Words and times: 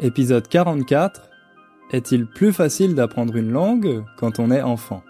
Épisode 0.00 0.48
44 0.48 1.28
Est-il 1.90 2.26
plus 2.26 2.52
facile 2.52 2.94
d'apprendre 2.94 3.36
une 3.36 3.50
langue 3.50 4.02
quand 4.16 4.38
on 4.38 4.50
est 4.50 4.62
enfant? 4.62 5.02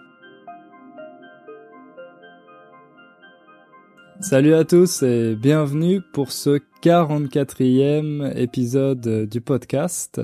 Salut 4.19 4.53
à 4.53 4.65
tous 4.65 5.01
et 5.01 5.35
bienvenue 5.35 6.01
pour 6.13 6.33
ce 6.33 6.59
44e 6.81 8.35
épisode 8.37 9.29
du 9.29 9.39
podcast. 9.39 10.21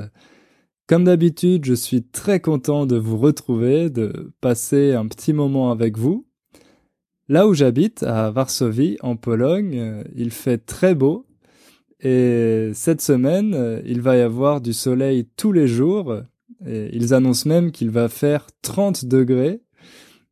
Comme 0.88 1.06
d'habitude, 1.06 1.64
je 1.64 1.74
suis 1.74 2.04
très 2.04 2.42
content 2.42 2.86
de 2.86 2.98
vous 2.98 3.18
retrouver, 3.18 3.90
de 3.90 4.34
passer 4.42 4.94
un 4.94 5.08
petit 5.08 5.32
moment 5.32 5.72
avec 5.72 5.98
vous. 5.98 6.28
Là 7.30 7.48
où 7.48 7.54
j'habite, 7.54 8.04
à 8.04 8.30
Varsovie, 8.30 8.98
en 9.02 9.16
Pologne, 9.16 10.04
il 10.16 10.32
fait 10.32 10.58
très 10.58 10.96
beau 10.96 11.29
et 12.02 12.72
cette 12.74 13.02
semaine, 13.02 13.54
euh, 13.54 13.82
il 13.86 14.02
va 14.02 14.16
y 14.16 14.22
avoir 14.22 14.62
du 14.62 14.74
soleil 14.74 15.28
tous 15.36 15.52
les 15.52 15.68
jours. 15.68 16.22
Ils 16.66 17.14
annoncent 17.14 17.48
même 17.48 17.72
qu'il 17.72 17.90
va 17.90 18.10
faire 18.10 18.48
30 18.62 19.06
degrés. 19.06 19.62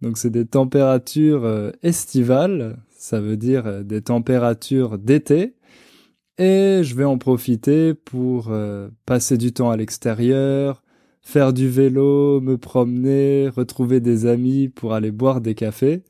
Donc 0.02 0.18
c'est 0.18 0.30
des 0.30 0.46
températures 0.46 1.46
euh, 1.46 1.72
estivales, 1.82 2.78
ça 2.92 3.20
veut 3.20 3.38
dire 3.38 3.66
euh, 3.66 3.84
des 3.84 4.02
températures 4.02 4.98
d'été. 4.98 5.56
Et 6.38 6.82
je 6.84 6.96
vais 6.96 7.04
en 7.04 7.18
profiter 7.18 7.96
pour 7.96 8.52
passer 9.08 9.40
du 9.40 9.54
temps 9.54 9.72
à 9.72 9.78
l'extérieur, 9.78 10.84
faire 11.28 11.52
du 11.52 11.68
vélo, 11.68 12.40
me 12.40 12.58
promener, 12.58 13.50
retrouver 13.50 14.00
des 14.00 14.26
amis 14.26 14.70
pour 14.70 14.94
aller 14.94 15.12
boire 15.12 15.42
des 15.42 15.56
cafés. 15.56 16.04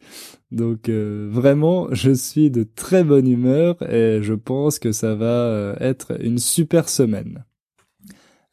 Donc 0.52 0.90
euh, 0.90 1.28
vraiment, 1.32 1.88
je 1.92 2.12
suis 2.12 2.52
de 2.52 2.62
très 2.62 3.04
bonne 3.04 3.28
humeur 3.28 3.82
et 3.92 4.20
je 4.22 4.36
pense 4.36 4.78
que 4.78 4.92
ça 4.92 5.16
va 5.16 5.26
euh, 5.26 5.76
être 5.80 6.24
une 6.24 6.38
super 6.38 6.88
semaine. 6.88 7.46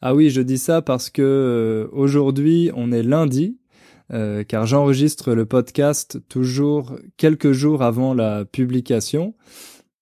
Ah 0.01 0.15
oui, 0.15 0.31
je 0.31 0.41
dis 0.41 0.57
ça 0.57 0.81
parce 0.81 1.11
que 1.11 1.21
euh, 1.21 1.87
aujourd'hui, 1.91 2.71
on 2.75 2.91
est 2.91 3.03
lundi, 3.03 3.59
car 4.47 4.65
j'enregistre 4.65 5.33
le 5.33 5.45
podcast 5.45 6.19
toujours 6.29 6.95
quelques 7.17 7.51
jours 7.51 7.83
avant 7.83 8.15
la 8.15 8.43
publication. 8.43 9.35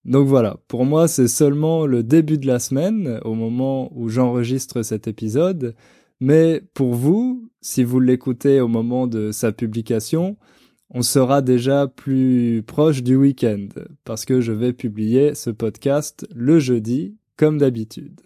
Donc 0.06 0.28
voilà, 0.28 0.58
pour 0.68 0.86
moi, 0.86 1.10
c'est 1.10 1.30
seulement 1.30 1.86
le 1.86 2.04
début 2.04 2.38
de 2.38 2.48
la 2.48 2.60
semaine 2.60 3.20
au 3.24 3.34
moment 3.34 3.92
où 3.98 4.08
j'enregistre 4.08 4.82
cet 4.82 5.08
épisode. 5.08 5.76
Mais 6.26 6.62
pour 6.74 6.94
vous, 6.94 7.50
si 7.60 7.84
vous 7.84 8.00
l'écoutez 8.00 8.62
au 8.62 8.70
moment 8.70 9.08
de 9.08 9.34
sa 9.34 9.52
publication, 9.52 10.38
on 10.90 11.02
sera 11.02 11.42
déjà 11.42 11.88
plus 11.88 12.64
proche 12.66 13.04
du 13.04 13.18
week-end 13.18 13.68
parce 14.06 14.24
que 14.24 14.40
je 14.40 14.54
vais 14.54 14.72
publier 14.72 15.36
ce 15.36 15.50
podcast 15.50 16.26
le 16.34 16.60
jeudi 16.60 17.18
comme 17.36 17.58
d'habitude. 17.58 18.22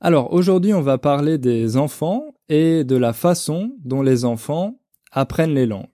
Alors 0.00 0.32
aujourd'hui 0.32 0.72
on 0.72 0.82
va 0.82 0.96
parler 0.96 1.36
des 1.36 1.76
enfants 1.76 2.36
et 2.48 2.84
de 2.84 2.94
la 2.94 3.12
façon 3.12 3.74
dont 3.84 4.02
les 4.02 4.24
enfants 4.24 4.78
apprennent 5.10 5.54
les 5.54 5.66
langues. 5.66 5.88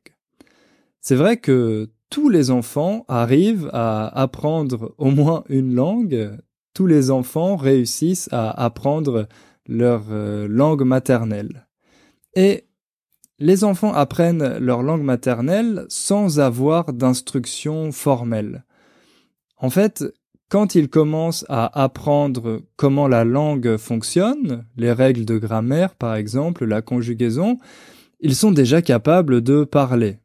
C'est 1.01 1.17
vrai 1.17 1.39
que 1.39 1.89
tous 2.11 2.29
les 2.29 2.51
enfants 2.51 3.07
arrivent 3.09 3.70
à 3.73 4.07
apprendre 4.20 4.95
au 4.98 5.11
moins 5.11 5.45
une 5.48 5.75
langue, 5.75 6.37
tous 6.75 6.87
les 6.87 7.11
enfants 7.11 7.57
réussissent 7.57 8.29
à 8.33 8.51
apprendre 8.51 9.29
leur 9.66 10.05
euh, 10.11 10.47
langue 10.48 10.83
maternelle. 10.83 11.66
Et 12.34 12.64
les 13.39 13.64
enfants 13.64 13.92
apprennent 13.92 14.58
leur 14.58 14.83
langue 14.83 15.02
maternelle 15.02 15.86
sans 15.89 16.41
avoir 16.41 16.92
d'instruction 16.92 17.91
formelle. 17.91 18.64
En 19.56 19.70
fait, 19.70 20.05
quand 20.50 20.75
ils 20.75 20.89
commencent 20.89 21.47
à 21.48 21.83
apprendre 21.83 22.62
comment 22.77 23.08
la 23.08 23.25
langue 23.25 23.77
fonctionne, 23.77 24.67
les 24.77 24.92
règles 24.92 25.25
de 25.25 25.39
grammaire 25.39 25.95
par 25.95 26.17
exemple, 26.17 26.64
la 26.64 26.83
conjugaison, 26.83 27.58
ils 28.20 28.35
sont 28.35 28.52
déjà 28.52 28.83
capables 28.83 29.42
de 29.42 29.64
parler. 29.64 30.18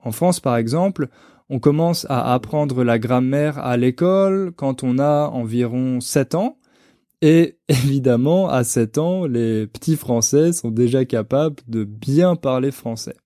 En 0.00 0.12
France 0.12 0.40
par 0.40 0.56
exemple, 0.56 1.08
on 1.48 1.60
commence 1.60 2.06
à 2.08 2.34
apprendre 2.34 2.82
la 2.82 2.98
grammaire 2.98 3.58
à 3.58 3.76
l'école 3.76 4.52
quand 4.56 4.82
on 4.82 4.98
a 4.98 5.28
environ 5.28 6.00
7 6.00 6.34
ans, 6.34 6.58
et 7.26 7.58
évidemment, 7.68 8.48
à 8.48 8.62
7 8.62 8.98
ans, 8.98 9.26
les 9.26 9.66
petits 9.66 9.96
Français 9.96 10.52
sont 10.52 10.70
déjà 10.70 11.04
capables 11.04 11.56
de 11.66 11.82
bien 11.82 12.36
parler 12.36 12.70
français. 12.70 13.16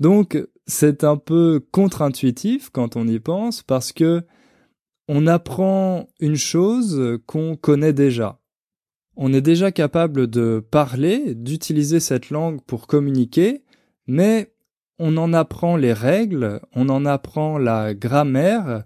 Donc, 0.00 0.36
c'est 0.66 1.04
un 1.04 1.16
peu 1.16 1.64
contre-intuitif 1.70 2.70
quand 2.70 2.96
on 2.96 3.06
y 3.06 3.20
pense 3.20 3.62
parce 3.62 3.92
que 3.92 4.22
on 5.06 5.28
apprend 5.28 6.08
une 6.18 6.36
chose 6.36 7.20
qu'on 7.26 7.56
connaît 7.56 7.92
déjà. 7.92 8.40
On 9.16 9.32
est 9.32 9.40
déjà 9.40 9.70
capable 9.70 10.28
de 10.28 10.64
parler, 10.70 11.34
d'utiliser 11.34 12.00
cette 12.00 12.30
langue 12.30 12.60
pour 12.62 12.88
communiquer, 12.88 13.62
mais 14.08 14.52
on 14.98 15.16
en 15.16 15.32
apprend 15.32 15.76
les 15.76 15.92
règles, 15.92 16.60
on 16.74 16.88
en 16.88 17.06
apprend 17.06 17.58
la 17.58 17.94
grammaire, 17.94 18.84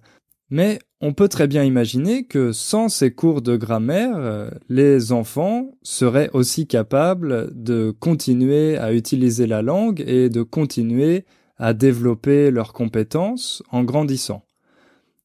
mais 0.52 0.80
on 1.00 1.14
peut 1.14 1.28
très 1.28 1.48
bien 1.48 1.64
imaginer 1.64 2.24
que 2.24 2.52
sans 2.52 2.90
ces 2.90 3.10
cours 3.10 3.40
de 3.40 3.56
grammaire, 3.56 4.12
euh, 4.16 4.50
les 4.68 5.10
enfants 5.10 5.70
seraient 5.82 6.28
aussi 6.34 6.66
capables 6.66 7.50
de 7.54 7.90
continuer 7.98 8.76
à 8.76 8.92
utiliser 8.92 9.46
la 9.46 9.62
langue 9.62 10.04
et 10.06 10.28
de 10.28 10.42
continuer 10.42 11.24
à 11.56 11.72
développer 11.72 12.50
leurs 12.50 12.74
compétences 12.74 13.62
en 13.70 13.82
grandissant. 13.82 14.44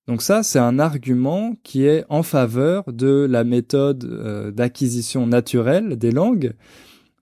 Donc 0.08 0.22
ça, 0.22 0.44
c'est 0.44 0.60
un 0.60 0.80
argument 0.80 1.58
qui 1.62 1.86
est 1.86 2.06
en 2.08 2.24
faveur 2.24 2.86
de 2.94 3.28
la 3.30 3.44
méthode 3.44 4.06
euh, 4.06 4.52
d'acquisition 4.52 5.28
naturelle 5.28 5.98
des 5.98 6.12
langues. 6.12 6.54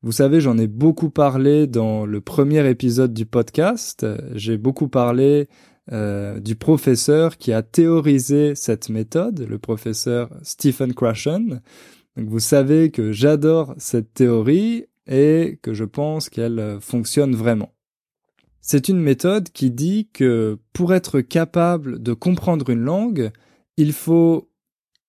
Vous 0.04 0.12
savez, 0.12 0.42
j'en 0.42 0.60
ai 0.60 0.68
beaucoup 0.68 1.10
parlé 1.10 1.66
dans 1.66 2.06
le 2.06 2.22
premier 2.22 2.70
épisode 2.70 3.16
du 3.16 3.26
podcast. 3.26 4.06
J'ai 4.36 4.60
beaucoup 4.60 4.90
parlé 4.90 5.48
euh, 5.91 6.40
du 6.40 6.56
professeur 6.56 7.38
qui 7.38 7.53
a 7.53 7.62
théorisé 7.62 8.56
cette 8.56 8.90
méthode, 8.90 9.46
le 9.47 9.59
professeur 9.59 10.29
Stephen 10.41 10.94
Krashen. 10.94 11.62
Vous 12.16 12.40
savez 12.40 12.91
que 12.91 13.12
j'adore 13.12 13.75
cette 13.78 14.13
théorie 14.13 14.85
et 15.07 15.59
que 15.62 15.73
je 15.73 15.84
pense 15.84 16.29
qu'elle 16.29 16.59
euh, 16.59 16.79
fonctionne 16.79 17.35
vraiment. 17.35 17.72
C'est 18.62 18.90
une 18.90 19.00
méthode 19.00 19.50
qui 19.50 19.69
dit 19.69 20.09
que 20.12 20.57
pour 20.73 20.94
être 20.94 21.22
capable 21.22 22.02
de 22.02 22.13
comprendre 22.13 22.72
une 22.72 22.84
langue, 22.84 23.31
il 23.78 23.94
faut 23.94 24.50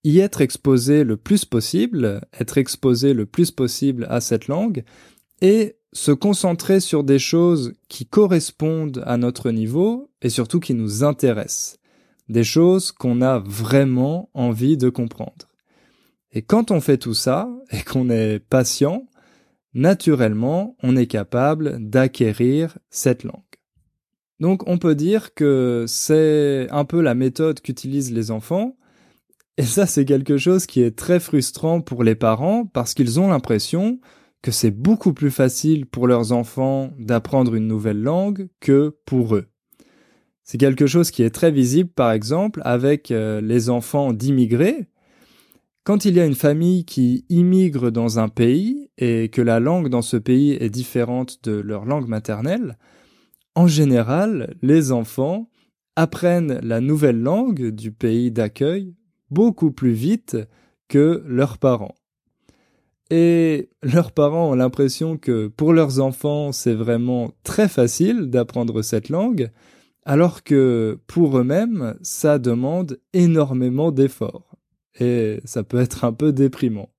y 0.04 0.18
être 0.18 0.42
exposé 0.42 1.04
le 1.04 1.16
plus 1.16 1.46
possible, 1.46 2.20
être 2.38 2.58
exposé 2.58 3.14
le 3.14 3.24
plus 3.24 3.50
possible 3.50 4.06
à 4.10 4.20
cette 4.20 4.46
langue, 4.48 4.84
et 5.40 5.75
se 5.96 6.12
concentrer 6.12 6.80
sur 6.80 7.04
des 7.04 7.18
choses 7.18 7.72
qui 7.88 8.04
correspondent 8.04 9.02
à 9.06 9.16
notre 9.16 9.50
niveau 9.50 10.10
et 10.20 10.28
surtout 10.28 10.60
qui 10.60 10.74
nous 10.74 11.04
intéressent, 11.04 11.78
des 12.28 12.44
choses 12.44 12.92
qu'on 12.92 13.22
a 13.22 13.38
vraiment 13.38 14.28
envie 14.34 14.76
de 14.76 14.90
comprendre. 14.90 15.48
Et 16.32 16.42
quand 16.42 16.70
on 16.70 16.82
fait 16.82 16.98
tout 16.98 17.14
ça 17.14 17.48
et 17.70 17.80
qu'on 17.80 18.10
est 18.10 18.40
patient, 18.40 19.06
naturellement, 19.72 20.76
on 20.82 20.96
est 20.96 21.06
capable 21.06 21.78
d'acquérir 21.80 22.76
cette 22.90 23.24
langue. 23.24 23.40
Donc 24.38 24.68
on 24.68 24.76
peut 24.76 24.94
dire 24.94 25.32
que 25.32 25.86
c'est 25.88 26.66
un 26.70 26.84
peu 26.84 27.00
la 27.00 27.14
méthode 27.14 27.62
qu'utilisent 27.62 28.12
les 28.12 28.30
enfants, 28.30 28.76
et 29.56 29.62
ça 29.62 29.86
c'est 29.86 30.04
quelque 30.04 30.36
chose 30.36 30.66
qui 30.66 30.82
est 30.82 30.94
très 30.94 31.20
frustrant 31.20 31.80
pour 31.80 32.04
les 32.04 32.16
parents 32.16 32.66
parce 32.66 32.92
qu'ils 32.92 33.18
ont 33.18 33.28
l'impression 33.28 33.98
que 34.46 34.52
c'est 34.52 34.70
beaucoup 34.70 35.12
plus 35.12 35.32
facile 35.32 35.86
pour 35.86 36.06
leurs 36.06 36.30
enfants 36.30 36.92
d'apprendre 37.00 37.56
une 37.56 37.66
nouvelle 37.66 38.00
langue 38.00 38.48
que 38.60 38.96
pour 39.04 39.34
eux. 39.34 39.46
C'est 40.44 40.56
quelque 40.56 40.86
chose 40.86 41.10
qui 41.10 41.24
est 41.24 41.34
très 41.34 41.50
visible, 41.50 41.90
par 41.90 42.12
exemple, 42.12 42.62
avec 42.64 43.10
euh, 43.10 43.40
les 43.40 43.70
enfants 43.70 44.12
d'immigrés. 44.12 44.86
Quand 45.82 46.04
il 46.04 46.14
y 46.14 46.20
a 46.20 46.26
une 46.26 46.36
famille 46.36 46.84
qui 46.84 47.24
immigre 47.28 47.90
dans 47.90 48.20
un 48.20 48.28
pays 48.28 48.88
et 48.98 49.30
que 49.30 49.42
la 49.42 49.58
langue 49.58 49.88
dans 49.88 50.00
ce 50.00 50.16
pays 50.16 50.52
est 50.52 50.70
différente 50.70 51.42
de 51.42 51.56
leur 51.56 51.84
langue 51.84 52.06
maternelle, 52.06 52.78
en 53.56 53.66
général, 53.66 54.54
les 54.62 54.92
enfants 54.92 55.50
apprennent 55.96 56.60
la 56.62 56.80
nouvelle 56.80 57.20
langue 57.20 57.70
du 57.70 57.90
pays 57.90 58.30
d'accueil 58.30 58.94
beaucoup 59.28 59.72
plus 59.72 59.90
vite 59.92 60.36
que 60.86 61.24
leurs 61.26 61.58
parents. 61.58 61.96
Et 63.10 63.70
leurs 63.82 64.12
parents 64.12 64.50
ont 64.50 64.54
l'impression 64.54 65.16
que 65.16 65.46
pour 65.46 65.72
leurs 65.72 66.00
enfants, 66.00 66.52
c'est 66.52 66.74
vraiment 66.74 67.30
très 67.44 67.68
facile 67.68 68.30
d'apprendre 68.30 68.82
cette 68.82 69.08
langue, 69.08 69.50
alors 70.04 70.42
que 70.42 70.98
pour 71.06 71.38
eux-mêmes, 71.38 71.96
ça 72.02 72.38
demande 72.38 72.98
énormément 73.12 73.92
d'efforts. 73.92 74.56
Et 74.98 75.40
ça 75.44 75.62
peut 75.62 75.78
être 75.78 76.04
un 76.04 76.12
peu 76.12 76.32
déprimant. 76.32 76.90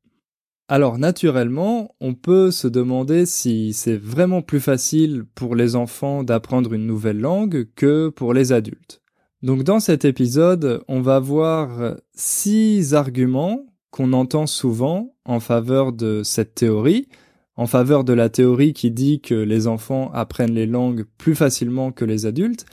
Alors 0.69 0.97
naturellement, 0.97 1.95
on 2.01 2.13
peut 2.13 2.51
se 2.51 2.67
demander 2.67 3.25
si 3.25 3.71
c'est 3.71 3.95
vraiment 3.95 4.41
plus 4.41 4.59
facile 4.59 5.23
pour 5.33 5.55
les 5.55 5.77
enfants 5.77 6.23
d'apprendre 6.23 6.73
une 6.73 6.85
nouvelle 6.85 7.19
langue 7.19 7.69
que 7.75 8.09
pour 8.09 8.33
les 8.33 8.51
adultes. 8.51 9.01
Donc 9.43 9.63
dans 9.63 9.79
cet 9.79 10.03
épisode, 10.03 10.83
on 10.89 10.99
va 10.99 11.19
voir 11.19 11.95
six 12.13 12.93
arguments 12.93 13.66
qu'on 13.91 14.13
entend 14.13 14.47
souvent 14.47 15.15
en 15.25 15.39
faveur 15.39 15.93
de 15.93 16.21
cette 16.23 16.55
théorie, 16.55 17.07
en 17.55 17.67
faveur 17.67 18.03
de 18.03 18.13
la 18.13 18.29
théorie 18.29 18.73
qui 18.73 18.91
dit 18.91 19.19
que 19.19 19.35
les 19.35 19.67
enfants 19.67 20.11
apprennent 20.13 20.53
les 20.53 20.67
langues 20.67 21.05
plus 21.17 21.35
facilement 21.35 21.91
que 21.91 22.05
les 22.05 22.25
adultes, 22.25 22.65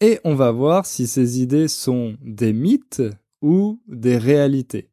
et 0.00 0.20
on 0.24 0.34
va 0.34 0.52
voir 0.52 0.86
si 0.86 1.06
ces 1.06 1.40
idées 1.40 1.68
sont 1.68 2.16
des 2.22 2.52
mythes 2.52 3.02
ou 3.42 3.80
des 3.88 4.16
réalités. 4.16 4.90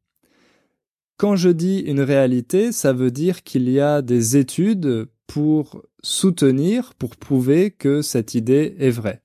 Quand 1.17 1.35
je 1.35 1.49
dis 1.49 1.79
une 1.79 2.01
réalité, 2.01 2.71
ça 2.71 2.91
veut 2.91 3.11
dire 3.11 3.43
qu'il 3.43 3.69
y 3.69 3.79
a 3.79 4.01
des 4.01 4.35
études 4.37 5.07
pour 5.27 5.81
soutenir, 6.03 6.93
pour 6.95 7.15
prouver 7.15 7.71
que 7.71 8.01
cette 8.01 8.35
idée 8.35 8.75
est 8.79 8.89
vraie. 8.89 9.24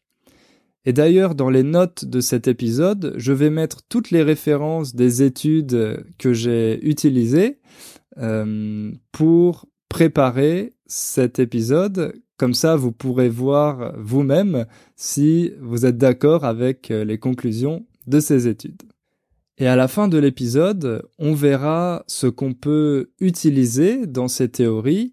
Et 0.85 0.93
d'ailleurs, 0.93 1.35
dans 1.35 1.51
les 1.51 1.63
notes 1.63 2.05
de 2.05 2.21
cet 2.21 2.49
épisode, 2.49 3.15
je 3.17 3.33
vais 3.33 3.51
mettre 3.51 3.83
toutes 3.89 4.11
les 4.11 4.23
références 4.23 4.95
des 4.95 5.23
études 5.23 6.05
que 6.19 6.33
j'ai 6.33 6.83
utilisées 6.87 7.59
euh, 8.19 8.91
pour 9.13 9.67
préparer 9.89 10.75
cet 10.87 11.39
épisode. 11.39 12.15
Comme 12.39 12.55
ça, 12.55 12.77
vous 12.77 12.93
pourrez 12.93 13.29
voir 13.29 13.93
vous-même 13.99 14.65
si 14.97 15.53
vous 15.61 15.85
êtes 15.85 15.99
d'accord 15.99 16.45
avec 16.45 16.89
les 16.89 17.19
conclusions 17.19 17.85
de 18.07 18.21
ces 18.21 18.49
études. 18.49 18.83
Et 19.59 19.67
à 19.67 19.77
la 19.77 19.89
fin 19.89 20.09
de 20.09 20.17
l'épisode, 20.17 21.07
on 21.19 21.35
verra 21.35 22.03
ce 22.07 22.27
qu'on 22.27 22.55
peut 22.55 23.11
utiliser 23.21 24.07
dans 24.07 24.27
ces 24.27 24.49
théories 24.49 25.13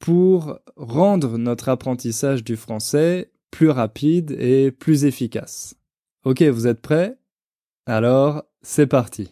pour 0.00 0.58
rendre 0.76 1.38
notre 1.38 1.68
apprentissage 1.68 2.42
du 2.42 2.56
français 2.56 3.30
plus 3.54 3.70
rapide 3.70 4.32
et 4.32 4.72
plus 4.72 5.04
efficace. 5.04 5.76
Ok, 6.24 6.42
vous 6.42 6.66
êtes 6.66 6.80
prêts? 6.80 7.16
Alors, 7.86 8.42
c'est 8.62 8.88
parti. 8.88 9.30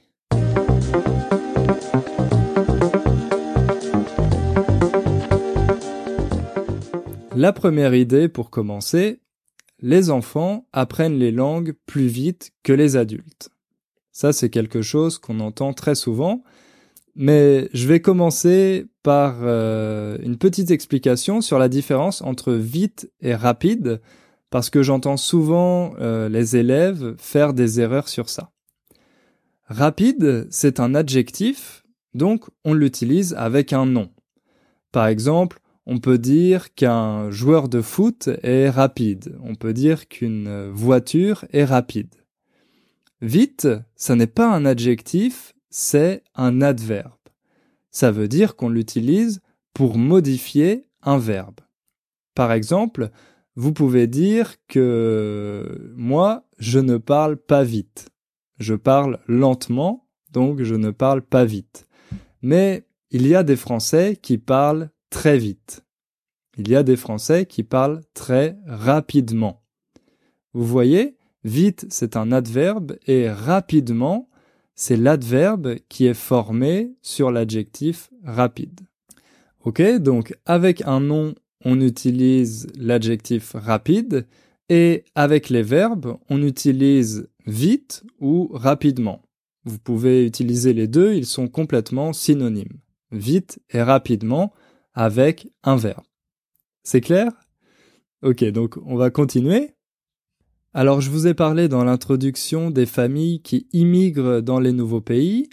La 7.35 7.53
première 7.53 7.97
idée 7.97 8.29
pour 8.29 8.51
commencer, 8.51 9.19
les 9.81 10.11
enfants 10.11 10.69
apprennent 10.73 11.19
les 11.19 11.33
langues 11.33 11.75
plus 11.87 12.07
vite 12.07 12.53
que 12.63 12.73
les 12.73 12.95
adultes. 12.95 13.51
Ça, 14.13 14.33
c'est 14.33 14.51
quelque 14.51 14.83
chose 14.83 15.19
qu'on 15.19 15.41
entend 15.41 15.73
très 15.73 15.97
souvent, 15.97 16.45
mais 17.15 17.69
je 17.73 17.87
vais 17.87 18.01
commencer 18.01 18.87
par 19.03 19.39
euh, 19.43 20.17
une 20.23 20.39
petite 20.39 20.71
explication 20.71 21.41
sur 21.41 21.59
la 21.59 21.69
différence 21.69 22.23
entre 22.23 22.53
vite 22.53 23.11
et 23.21 23.35
rapide, 23.35 24.01
parce 24.51 24.71
que 24.71 24.83
j'entends 24.83 25.17
souvent 25.17 25.95
euh, 26.01 26.29
les 26.29 26.57
élèves 26.57 27.15
faire 27.19 27.53
des 27.55 27.81
erreurs 27.81 28.09
sur 28.09 28.29
ça. 28.29 28.51
Rapide, 29.67 30.47
c'est 30.51 30.81
un 30.81 30.95
adjectif, 30.95 31.85
donc 32.15 32.45
on 32.65 32.75
l'utilise 32.75 33.35
avec 33.35 33.73
un 33.73 33.87
nom. 33.87 34.11
Par 34.91 35.07
exemple, 35.07 35.61
on 35.87 35.99
peut 35.99 36.19
dire 36.19 36.75
qu'un 36.75 37.31
joueur 37.31 37.69
de 37.69 37.81
foot 37.81 38.29
est 38.43 38.71
rapide, 38.71 39.37
on 39.43 39.55
peut 39.55 39.73
dire 39.73 40.09
qu'une 40.09 40.69
voiture 40.71 41.45
est 41.53 41.65
rapide. 41.65 42.15
Vite, 43.21 43.69
ça 43.97 44.15
n'est 44.15 44.27
pas 44.27 44.49
un 44.49 44.65
adjectif, 44.65 45.55
c'est 45.73 46.23
un 46.37 46.63
adverbe. 46.63 47.11
Ça 47.91 48.13
veut 48.13 48.29
dire 48.29 48.55
qu'on 48.55 48.69
l'utilise 48.69 49.41
pour 49.75 49.99
modifier 49.99 50.87
un 51.03 51.19
verbe. 51.19 51.61
Par 52.37 52.53
exemple, 52.53 53.11
vous 53.57 53.73
pouvez 53.73 54.07
dire 54.07 54.55
que 54.69 55.93
moi, 55.97 56.47
je 56.59 56.79
ne 56.79 56.97
parle 56.97 57.37
pas 57.37 57.65
vite. 57.65 58.11
Je 58.59 58.75
parle 58.75 59.19
lentement, 59.27 60.07
donc 60.31 60.63
je 60.63 60.77
ne 60.77 60.91
parle 60.91 61.23
pas 61.23 61.45
vite. 61.45 61.89
Mais 62.43 62.87
il 63.11 63.27
y 63.27 63.35
a 63.35 63.43
des 63.43 63.57
Français 63.57 64.17
qui 64.21 64.39
parlent 64.39 64.91
très 65.11 65.37
vite. 65.37 65.85
Il 66.57 66.69
y 66.69 66.77
a 66.77 66.85
des 66.85 66.97
Français 66.97 67.47
qui 67.47 67.65
parlent 67.65 68.03
très 68.15 68.57
rapidement. 68.67 69.65
Vous 70.53 70.65
voyez, 70.65 71.17
Vite, 71.45 71.87
c'est 71.91 72.17
un 72.17 72.31
adverbe 72.31 72.97
et 73.07 73.29
rapidement, 73.29 74.29
c'est 74.75 74.97
l'adverbe 74.97 75.77
qui 75.89 76.07
est 76.07 76.15
formé 76.15 76.95
sur 77.03 77.31
l'adjectif 77.31 78.11
rapide. 78.25 78.81
Ok, 79.65 79.81
donc 79.99 80.35
avec 80.45 80.83
un 80.83 81.01
nom, 81.01 81.35
on 81.65 81.81
utilise 81.81 82.67
l'adjectif 82.77 83.53
rapide 83.55 84.27
et 84.69 85.05
avec 85.15 85.51
les 85.51 85.63
verbes, 85.63 86.17
on 86.29 86.43
utilise 86.43 87.29
vite 87.47 88.05
ou 88.21 88.49
rapidement. 88.53 89.23
Vous 89.65 89.79
pouvez 89.79 90.27
utiliser 90.27 90.73
les 90.73 90.89
deux, 90.89 91.15
ils 91.15 91.27
sont 91.27 91.49
complètement 91.49 92.13
synonymes. 92.13 92.81
Vite 93.13 93.61
et 93.71 93.83
rapidement 93.83 94.53
avec 94.95 95.49
un 95.63 95.77
verbe. 95.77 96.05
C'est 96.83 97.01
clair? 97.01 97.31
Ok, 98.23 98.45
donc 98.45 98.77
on 98.85 98.97
va 98.97 99.11
continuer. 99.11 99.75
Alors 100.75 101.03
je 101.03 101.11
vous 101.11 101.27
ai 101.27 101.35
parlé 101.35 101.69
dans 101.69 101.85
l'introduction 101.85 102.71
des 102.71 102.87
familles 102.87 103.43
qui 103.43 103.67
immigrent 103.75 104.41
dans 104.41 104.59
les 104.59 104.73
nouveaux 104.73 105.03
pays 105.03 105.51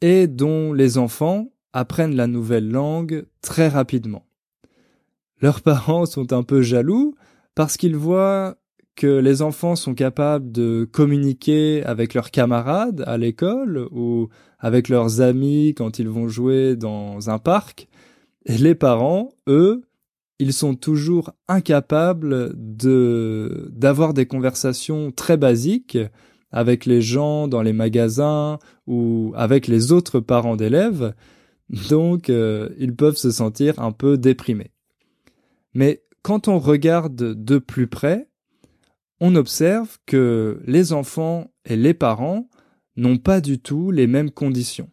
et 0.00 0.26
dont 0.26 0.72
les 0.72 0.96
enfants 0.96 1.52
apprennent 1.74 2.16
la 2.16 2.26
nouvelle 2.26 2.70
langue 2.70 3.26
très 3.42 3.68
rapidement. 3.68 4.24
Leurs 5.42 5.60
parents 5.62 6.06
sont 6.06 6.32
un 6.32 6.42
peu 6.42 6.62
jaloux 6.62 7.14
parce 7.54 7.76
qu'ils 7.76 7.96
voient 7.96 8.56
que 8.96 9.18
les 9.18 9.42
enfants 9.42 9.76
sont 9.76 9.94
capables 9.94 10.50
de 10.50 10.88
communiquer 10.90 11.84
avec 11.84 12.14
leurs 12.14 12.30
camarades 12.30 13.04
à 13.06 13.18
l'école 13.18 13.88
ou 13.90 14.30
avec 14.58 14.88
leurs 14.88 15.20
amis 15.20 15.74
quand 15.76 15.98
ils 15.98 16.08
vont 16.08 16.28
jouer 16.28 16.76
dans 16.76 17.28
un 17.28 17.38
parc. 17.38 17.88
Et 18.46 18.56
les 18.56 18.74
parents, 18.74 19.34
eux, 19.48 19.82
ils 20.42 20.52
sont 20.52 20.74
toujours 20.74 21.30
incapables 21.46 22.52
de 22.56 23.70
d'avoir 23.70 24.12
des 24.12 24.26
conversations 24.26 25.12
très 25.12 25.36
basiques 25.36 25.96
avec 26.50 26.84
les 26.84 27.00
gens 27.00 27.46
dans 27.46 27.62
les 27.62 27.72
magasins 27.72 28.58
ou 28.88 29.32
avec 29.36 29.68
les 29.68 29.92
autres 29.92 30.18
parents 30.18 30.56
d'élèves, 30.56 31.14
donc 31.90 32.28
euh, 32.28 32.70
ils 32.76 32.96
peuvent 32.96 33.16
se 33.16 33.30
sentir 33.30 33.78
un 33.78 33.92
peu 33.92 34.18
déprimés. 34.18 34.72
Mais 35.74 36.02
quand 36.22 36.48
on 36.48 36.58
regarde 36.58 37.14
de 37.14 37.58
plus 37.58 37.86
près, 37.86 38.28
on 39.20 39.36
observe 39.36 39.98
que 40.06 40.60
les 40.66 40.92
enfants 40.92 41.52
et 41.64 41.76
les 41.76 41.94
parents 41.94 42.48
n'ont 42.96 43.18
pas 43.18 43.40
du 43.40 43.60
tout 43.60 43.92
les 43.92 44.08
mêmes 44.08 44.32
conditions. 44.32 44.90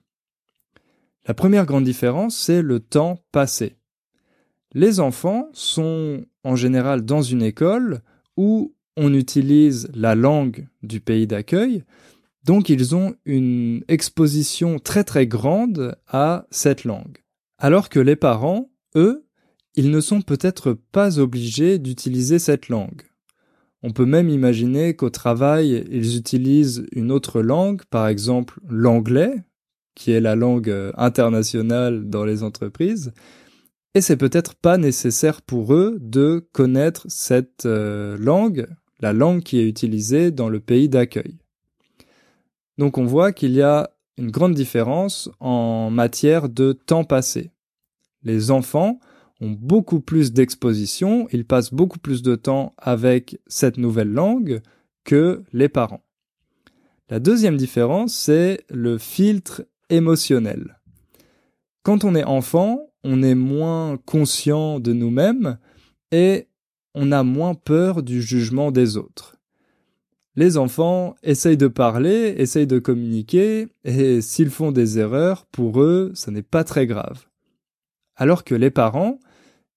La 1.26 1.34
première 1.34 1.66
grande 1.66 1.86
différence, 1.86 2.38
c'est 2.38 2.62
le 2.62 2.80
temps 2.80 3.18
passé. 3.32 3.79
Les 4.74 5.00
enfants 5.00 5.50
sont 5.54 6.26
en 6.44 6.56
général 6.56 7.04
dans 7.04 7.22
une 7.22 7.42
école 7.42 8.02
où 8.38 8.76
on 8.96 9.14
utilise 9.14 9.90
la 9.94 10.14
langue 10.14 10.68
du 10.84 11.00
pays 11.00 11.26
d'accueil, 11.26 11.84
donc 12.44 12.70
ils 12.70 12.96
ont 12.96 13.16
une 13.26 13.84
exposition 13.88 14.80
très 14.80 15.04
très 15.04 15.28
grande 15.28 15.96
à 16.08 16.46
cette 16.52 16.84
langue. 16.84 17.18
Alors 17.58 17.90
que 17.90 18.00
les 18.00 18.16
parents, 18.16 18.70
eux, 18.96 19.26
ils 19.76 19.92
ne 19.92 20.02
sont 20.02 20.22
peut-être 20.22 20.74
pas 20.74 21.20
obligés 21.20 21.80
d'utiliser 21.80 22.40
cette 22.40 22.70
langue. 22.70 23.04
On 23.82 23.92
peut 23.92 24.06
même 24.06 24.30
imaginer 24.30 24.96
qu'au 24.96 25.10
travail, 25.10 25.86
ils 25.90 26.18
utilisent 26.18 26.86
une 26.92 27.12
autre 27.12 27.42
langue, 27.42 27.84
par 27.90 28.08
exemple 28.08 28.60
l'anglais, 28.68 29.44
qui 29.96 30.12
est 30.12 30.22
la 30.22 30.36
langue 30.36 30.74
internationale 30.98 32.10
dans 32.10 32.26
les 32.26 32.44
entreprises, 32.44 33.14
et 33.96 34.02
c'est 34.02 34.18
peut-être 34.18 34.56
pas 34.56 34.78
nécessaire 34.78 35.42
pour 35.42 35.74
eux 35.74 35.98
de 36.00 36.48
connaître 36.52 37.06
cette 37.10 37.66
euh, 37.66 38.18
langue, 38.18 38.68
la 39.00 39.14
langue 39.14 39.42
qui 39.42 39.60
est 39.60 39.68
utilisée 39.68 40.32
dans 40.32 40.50
le 40.50 40.60
pays 40.60 40.90
d'accueil. 40.90 41.38
Donc 42.78 42.98
on 42.98 43.06
voit 43.06 43.32
qu'il 43.32 43.52
y 43.52 43.62
a 43.62 43.90
une 44.18 44.32
grande 44.32 44.54
différence 44.54 45.30
en 45.40 45.90
matière 45.90 46.50
de 46.50 46.74
temps 46.74 47.04
passé. 47.04 47.52
Les 48.24 48.52
enfants 48.52 49.00
ont 49.42 49.52
beaucoup 49.52 50.02
plus 50.02 50.34
d'exposition, 50.34 51.28
ils 51.32 51.46
passent 51.46 51.74
beaucoup 51.74 52.00
plus 52.00 52.22
de 52.22 52.36
temps 52.36 52.74
avec 52.78 53.40
cette 53.48 53.78
nouvelle 53.78 54.12
langue 54.12 54.62
que 55.04 55.44
les 55.54 55.70
parents. 55.70 56.04
La 57.10 57.20
deuxième 57.20 57.58
différence, 57.58 58.14
c'est 58.14 58.66
le 58.70 58.98
filtre 58.98 59.66
émotionnel. 59.90 60.80
Quand 61.84 62.04
on 62.04 62.14
est 62.14 62.26
enfant, 62.26 62.89
on 63.04 63.24
est 63.24 63.36
moins 63.36 63.98
conscient 63.98 64.80
de 64.80 64.94
nous-mêmes 64.94 65.58
et 66.12 66.48
on 66.96 67.12
a 67.12 67.24
moins 67.24 67.56
peur 67.56 68.04
du 68.04 68.22
jugement 68.22 68.72
des 68.72 68.98
autres. 68.98 69.38
Les 70.36 70.58
enfants 70.58 71.16
essayent 71.24 71.58
de 71.58 71.68
parler, 71.68 72.36
essayent 72.38 72.68
de 72.68 72.80
communiquer, 72.80 73.68
et 73.84 74.22
s'ils 74.22 74.50
font 74.50 74.72
des 74.72 74.98
erreurs, 74.98 75.46
pour 75.48 75.82
eux, 75.82 76.12
ce 76.14 76.32
n'est 76.32 76.44
pas 76.44 76.64
très 76.64 76.88
grave. 76.88 77.26
Alors 78.16 78.44
que 78.44 78.56
les 78.56 78.72
parents, 78.72 79.20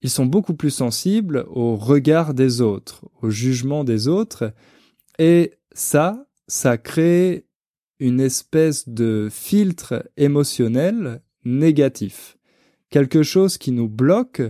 ils 0.02 0.10
sont 0.10 0.26
beaucoup 0.26 0.54
plus 0.54 0.70
sensibles 0.70 1.46
au 1.48 1.76
regard 1.76 2.34
des 2.34 2.60
autres, 2.60 3.04
au 3.22 3.30
jugement 3.30 3.82
des 3.82 4.08
autres, 4.08 4.52
et 5.18 5.54
ça, 5.72 6.26
ça 6.48 6.78
crée 6.78 7.46
une 7.98 8.20
espèce 8.20 8.88
de 8.88 9.28
filtre 9.30 10.08
émotionnel 10.16 11.22
négatif, 11.44 12.36
quelque 12.92 13.22
chose 13.22 13.58
qui 13.58 13.72
nous 13.72 13.88
bloque 13.88 14.42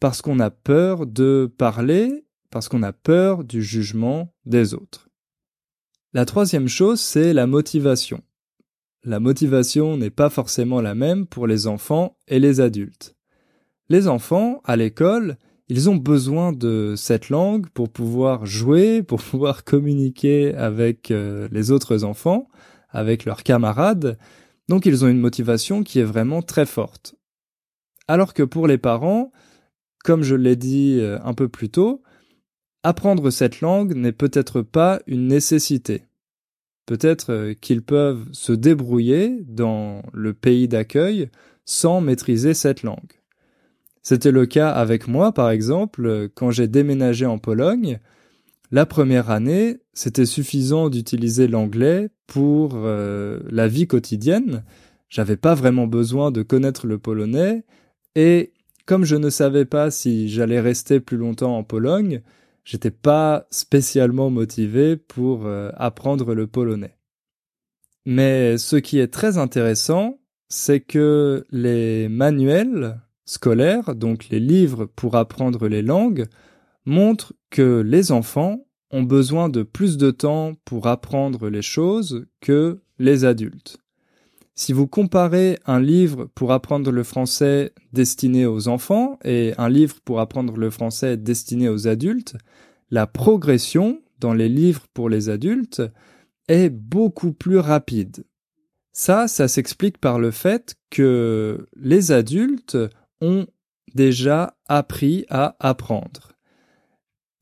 parce 0.00 0.20
qu'on 0.20 0.40
a 0.40 0.50
peur 0.50 1.06
de 1.06 1.50
parler, 1.56 2.26
parce 2.50 2.68
qu'on 2.68 2.82
a 2.82 2.92
peur 2.92 3.44
du 3.44 3.62
jugement 3.62 4.34
des 4.44 4.74
autres. 4.74 5.08
La 6.12 6.26
troisième 6.26 6.68
chose, 6.68 7.00
c'est 7.00 7.32
la 7.32 7.46
motivation. 7.46 8.20
La 9.04 9.20
motivation 9.20 9.96
n'est 9.96 10.10
pas 10.10 10.28
forcément 10.28 10.80
la 10.80 10.94
même 10.94 11.26
pour 11.26 11.46
les 11.46 11.66
enfants 11.66 12.18
et 12.28 12.38
les 12.38 12.60
adultes. 12.60 13.14
Les 13.88 14.08
enfants, 14.08 14.60
à 14.64 14.76
l'école, 14.76 15.36
ils 15.68 15.88
ont 15.88 15.96
besoin 15.96 16.52
de 16.52 16.94
cette 16.96 17.28
langue 17.30 17.68
pour 17.70 17.90
pouvoir 17.90 18.44
jouer, 18.44 19.02
pour 19.08 19.22
pouvoir 19.22 19.64
communiquer 19.64 20.54
avec 20.54 21.10
euh, 21.10 21.48
les 21.52 21.70
autres 21.70 22.04
enfants, 22.04 22.48
avec 22.90 23.24
leurs 23.24 23.42
camarades, 23.42 24.18
donc 24.68 24.86
ils 24.86 25.04
ont 25.04 25.08
une 25.08 25.20
motivation 25.20 25.82
qui 25.82 26.00
est 26.00 26.04
vraiment 26.04 26.42
très 26.42 26.66
forte. 26.66 27.14
Alors 28.08 28.34
que 28.34 28.42
pour 28.42 28.66
les 28.66 28.78
parents, 28.78 29.32
comme 30.04 30.22
je 30.22 30.34
l'ai 30.34 30.56
dit 30.56 30.98
euh, 31.00 31.18
un 31.24 31.34
peu 31.34 31.48
plus 31.48 31.70
tôt, 31.70 32.02
apprendre 32.82 33.30
cette 33.30 33.60
langue 33.60 33.94
n'est 33.94 34.12
peut-être 34.12 34.60
pas 34.62 35.00
une 35.06 35.26
nécessité. 35.26 36.04
Peut-être 36.86 37.32
euh, 37.32 37.54
qu'ils 37.54 37.82
peuvent 37.82 38.26
se 38.32 38.52
débrouiller 38.52 39.42
dans 39.48 40.02
le 40.12 40.34
pays 40.34 40.68
d'accueil 40.68 41.30
sans 41.64 42.02
maîtriser 42.02 42.52
cette 42.52 42.82
langue. 42.82 43.20
C'était 44.02 44.32
le 44.32 44.44
cas 44.44 44.68
avec 44.68 45.08
moi, 45.08 45.32
par 45.32 45.48
exemple, 45.48 46.28
quand 46.34 46.50
j'ai 46.50 46.68
déménagé 46.68 47.24
en 47.24 47.38
Pologne. 47.38 48.00
La 48.70 48.84
première 48.84 49.30
année, 49.30 49.78
c'était 49.94 50.26
suffisant 50.26 50.90
d'utiliser 50.90 51.48
l'anglais 51.48 52.10
pour 52.26 52.72
euh, 52.74 53.40
la 53.48 53.66
vie 53.66 53.86
quotidienne. 53.86 54.62
J'avais 55.08 55.38
pas 55.38 55.54
vraiment 55.54 55.86
besoin 55.86 56.30
de 56.30 56.42
connaître 56.42 56.86
le 56.86 56.98
polonais 56.98 57.64
et 58.14 58.52
comme 58.86 59.04
je 59.04 59.16
ne 59.16 59.30
savais 59.30 59.64
pas 59.64 59.90
si 59.90 60.28
j'allais 60.28 60.60
rester 60.60 61.00
plus 61.00 61.16
longtemps 61.16 61.56
en 61.56 61.64
Pologne, 61.64 62.22
j'étais 62.64 62.90
pas 62.90 63.46
spécialement 63.50 64.30
motivé 64.30 64.96
pour 64.96 65.46
euh, 65.46 65.70
apprendre 65.76 66.34
le 66.34 66.46
polonais. 66.46 66.96
Mais 68.06 68.58
ce 68.58 68.76
qui 68.76 68.98
est 68.98 69.08
très 69.08 69.38
intéressant, 69.38 70.18
c'est 70.48 70.80
que 70.80 71.46
les 71.50 72.08
manuels 72.08 73.00
scolaires, 73.24 73.94
donc 73.94 74.28
les 74.28 74.40
livres 74.40 74.84
pour 74.84 75.16
apprendre 75.16 75.68
les 75.68 75.82
langues, 75.82 76.26
montrent 76.84 77.32
que 77.50 77.80
les 77.80 78.12
enfants 78.12 78.66
ont 78.90 79.02
besoin 79.02 79.48
de 79.48 79.62
plus 79.62 79.96
de 79.96 80.10
temps 80.10 80.54
pour 80.64 80.86
apprendre 80.86 81.48
les 81.48 81.62
choses 81.62 82.26
que 82.40 82.82
les 82.98 83.24
adultes. 83.24 83.78
Si 84.56 84.72
vous 84.72 84.86
comparez 84.86 85.58
un 85.66 85.80
livre 85.80 86.26
pour 86.34 86.52
apprendre 86.52 86.92
le 86.92 87.02
français 87.02 87.72
destiné 87.92 88.46
aux 88.46 88.68
enfants 88.68 89.18
et 89.24 89.52
un 89.58 89.68
livre 89.68 89.96
pour 90.04 90.20
apprendre 90.20 90.56
le 90.56 90.70
français 90.70 91.16
destiné 91.16 91.68
aux 91.68 91.88
adultes, 91.88 92.36
la 92.90 93.08
progression 93.08 94.00
dans 94.20 94.32
les 94.32 94.48
livres 94.48 94.86
pour 94.94 95.08
les 95.08 95.28
adultes 95.28 95.82
est 96.46 96.68
beaucoup 96.68 97.32
plus 97.32 97.58
rapide. 97.58 98.24
Ça, 98.92 99.26
ça 99.26 99.48
s'explique 99.48 99.98
par 99.98 100.20
le 100.20 100.30
fait 100.30 100.76
que 100.88 101.66
les 101.76 102.12
adultes 102.12 102.78
ont 103.20 103.48
déjà 103.92 104.56
appris 104.66 105.26
à 105.30 105.56
apprendre. 105.58 106.32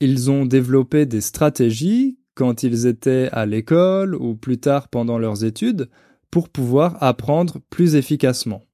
Ils 0.00 0.31
ont 0.31 0.47
développé 0.47 1.04
des 1.04 1.21
stratégies 1.21 2.19
quand 2.35 2.62
ils 2.62 2.87
étaient 2.87 3.28
à 3.33 3.45
l'école 3.45 4.14
ou 4.14 4.35
plus 4.35 4.59
tard 4.59 4.88
pendant 4.88 5.19
leurs 5.19 5.45
études 5.45 5.90
pour 6.32 6.48
pouvoir 6.48 7.00
apprendre 7.00 7.60
plus 7.70 7.94
efficacement. 7.94 8.64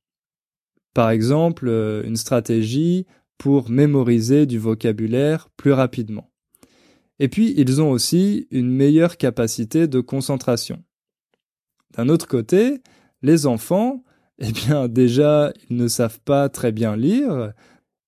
Par 0.94 1.10
exemple, 1.10 1.68
euh, 1.68 2.02
une 2.04 2.16
stratégie 2.16 3.04
pour 3.36 3.68
mémoriser 3.68 4.46
du 4.46 4.58
vocabulaire 4.58 5.50
plus 5.56 5.72
rapidement. 5.72 6.30
Et 7.18 7.28
puis, 7.28 7.52
ils 7.56 7.82
ont 7.82 7.90
aussi 7.90 8.46
une 8.50 8.70
meilleure 8.70 9.18
capacité 9.18 9.88
de 9.88 10.00
concentration. 10.00 10.82
D'un 11.96 12.08
autre 12.08 12.28
côté, 12.28 12.80
les 13.22 13.46
enfants 13.46 14.04
eh 14.38 14.52
bien 14.52 14.86
déjà, 14.86 15.52
ils 15.68 15.76
ne 15.76 15.88
savent 15.88 16.20
pas 16.20 16.48
très 16.48 16.70
bien 16.70 16.94
lire, 16.94 17.52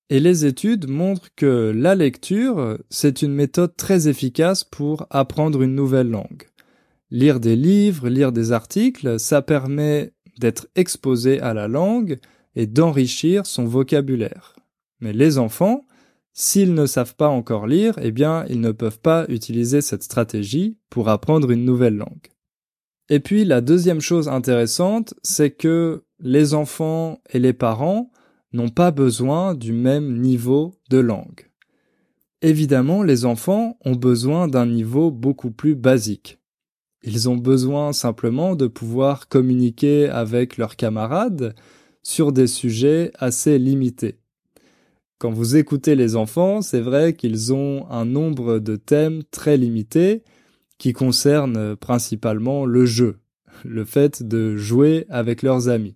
et 0.09 0.21
les 0.21 0.45
études 0.45 0.89
montrent 0.89 1.29
que 1.35 1.73
la 1.75 1.93
lecture, 1.93 2.77
c'est 2.89 3.21
une 3.21 3.33
méthode 3.33 3.75
très 3.75 4.07
efficace 4.07 4.63
pour 4.63 5.07
apprendre 5.09 5.61
une 5.61 5.75
nouvelle 5.75 6.09
langue. 6.09 6.47
Lire 7.11 7.41
des 7.41 7.57
livres, 7.57 8.07
lire 8.07 8.31
des 8.31 8.53
articles, 8.53 9.19
ça 9.19 9.41
permet 9.41 10.13
d'être 10.39 10.67
exposé 10.75 11.41
à 11.41 11.53
la 11.53 11.67
langue 11.67 12.19
et 12.55 12.67
d'enrichir 12.67 13.45
son 13.45 13.65
vocabulaire. 13.65 14.55
Mais 15.01 15.11
les 15.11 15.37
enfants, 15.37 15.85
s'ils 16.31 16.73
ne 16.73 16.85
savent 16.85 17.15
pas 17.15 17.27
encore 17.27 17.67
lire, 17.67 17.99
eh 18.01 18.11
bien, 18.11 18.45
ils 18.49 18.61
ne 18.61 18.71
peuvent 18.71 19.01
pas 19.01 19.25
utiliser 19.27 19.81
cette 19.81 20.03
stratégie 20.03 20.77
pour 20.89 21.09
apprendre 21.09 21.51
une 21.51 21.65
nouvelle 21.65 21.97
langue. 21.97 22.29
Et 23.09 23.19
puis, 23.19 23.43
la 23.43 23.59
deuxième 23.59 23.99
chose 23.99 24.29
intéressante, 24.29 25.13
c'est 25.21 25.51
que 25.51 26.05
les 26.19 26.53
enfants 26.53 27.19
et 27.31 27.39
les 27.39 27.53
parents 27.53 28.09
n'ont 28.53 28.69
pas 28.69 28.91
besoin 28.91 29.53
du 29.53 29.73
même 29.73 30.17
niveau 30.21 30.79
de 30.89 30.99
langue. 30.99 31.51
Évidemment, 32.41 33.03
les 33.03 33.25
enfants 33.25 33.77
ont 33.83 33.95
besoin 33.95 34.47
d'un 34.47 34.65
niveau 34.65 35.11
beaucoup 35.11 35.51
plus 35.51 35.75
basique. 35.75 36.40
Ils 37.03 37.29
ont 37.29 37.37
besoin 37.37 37.93
simplement 37.93 38.55
de 38.55 38.67
pouvoir 38.67 39.27
communiquer 39.27 40.07
avec 40.09 40.57
leurs 40.57 40.75
camarades 40.75 41.55
sur 42.03 42.31
des 42.31 42.47
sujets 42.47 43.11
assez 43.17 43.57
limités. 43.57 44.19
Quand 45.17 45.31
vous 45.31 45.55
écoutez 45.55 45.95
les 45.95 46.15
enfants, 46.15 46.61
c'est 46.61 46.81
vrai 46.81 47.13
qu'ils 47.13 47.53
ont 47.53 47.85
un 47.89 48.05
nombre 48.05 48.59
de 48.59 48.75
thèmes 48.75 49.23
très 49.31 49.57
limité 49.57 50.23
qui 50.77 50.93
concernent 50.93 51.75
principalement 51.75 52.65
le 52.65 52.85
jeu, 52.85 53.19
le 53.63 53.85
fait 53.85 54.23
de 54.23 54.55
jouer 54.57 55.05
avec 55.09 55.43
leurs 55.43 55.69
amis. 55.69 55.95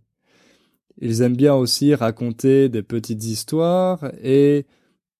Ils 1.01 1.21
aiment 1.21 1.35
bien 1.35 1.55
aussi 1.55 1.93
raconter 1.93 2.69
des 2.69 2.83
petites 2.83 3.25
histoires 3.25 4.11
et 4.23 4.65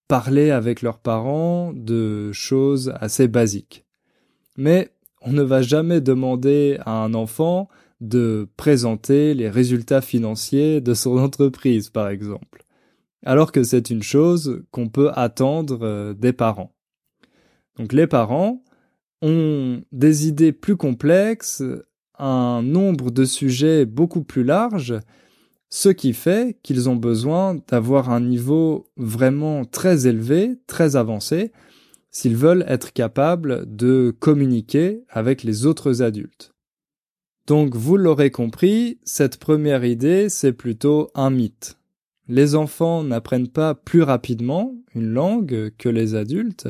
parler 0.08 0.52
avec 0.52 0.82
leurs 0.82 1.00
parents 1.00 1.74
de 1.74 2.32
choses 2.32 2.94
assez 3.00 3.28
basiques. 3.28 3.86
Mais 4.56 4.92
on 5.26 5.32
ne 5.32 5.42
va 5.42 5.62
jamais 5.62 6.02
demander 6.02 6.78
à 6.86 7.04
un 7.04 7.14
enfant 7.14 7.68
de 8.00 8.48
présenter 8.58 9.34
les 9.34 9.50
résultats 9.50 10.02
financiers 10.02 10.82
de 10.82 10.94
son 10.94 11.18
entreprise, 11.18 11.90
par 11.90 12.10
exemple, 12.10 12.64
alors 13.26 13.52
que 13.52 13.64
c'est 13.64 13.90
une 13.90 14.04
chose 14.04 14.64
qu'on 14.72 14.88
peut 14.88 15.12
attendre 15.14 15.80
euh, 15.82 16.14
des 16.14 16.34
parents. 16.34 16.74
Donc 17.78 17.92
les 17.92 18.08
parents 18.08 18.64
ont 19.22 19.82
des 19.92 20.28
idées 20.28 20.52
plus 20.52 20.78
complexes, 20.78 21.64
un 22.20 22.62
nombre 22.62 23.12
de 23.12 23.26
sujets 23.26 23.86
beaucoup 23.86 24.24
plus 24.24 24.44
larges, 24.44 25.00
ce 25.70 25.90
qui 25.90 26.14
fait 26.14 26.58
qu'ils 26.62 26.88
ont 26.90 26.96
besoin 26.96 27.58
d'avoir 27.68 28.12
un 28.12 28.22
niveau 28.22 28.88
vraiment 28.96 29.66
très 29.66 30.08
élevé, 30.08 30.58
très 30.68 30.96
avancé, 30.96 31.52
s'ils 32.16 32.38
veulent 32.38 32.64
être 32.70 32.94
capables 32.94 33.66
de 33.68 34.16
communiquer 34.18 35.04
avec 35.10 35.44
les 35.44 35.66
autres 35.66 36.02
adultes. 36.02 36.54
Donc 37.46 37.76
vous 37.76 37.98
l'aurez 37.98 38.32
compris, 38.32 39.00
cette 39.04 39.36
première 39.36 39.84
idée, 39.84 40.30
c'est 40.30 40.54
plutôt 40.54 41.10
un 41.14 41.30
mythe. 41.30 41.78
Les 42.30 42.56
enfants 42.56 43.04
n'apprennent 43.04 43.50
pas 43.50 43.76
plus 43.76 44.02
rapidement 44.02 44.74
une 44.96 45.10
langue 45.10 45.74
que 45.78 45.90
les 45.90 46.16
adultes, 46.16 46.70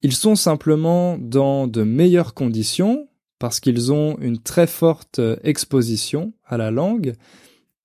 ils 0.00 0.14
sont 0.14 0.36
simplement 0.36 1.18
dans 1.18 1.66
de 1.66 1.82
meilleures 1.82 2.32
conditions 2.32 3.08
parce 3.38 3.60
qu'ils 3.60 3.92
ont 3.92 4.16
une 4.22 4.38
très 4.38 4.66
forte 4.66 5.20
exposition 5.44 6.32
à 6.46 6.56
la 6.56 6.70
langue 6.70 7.12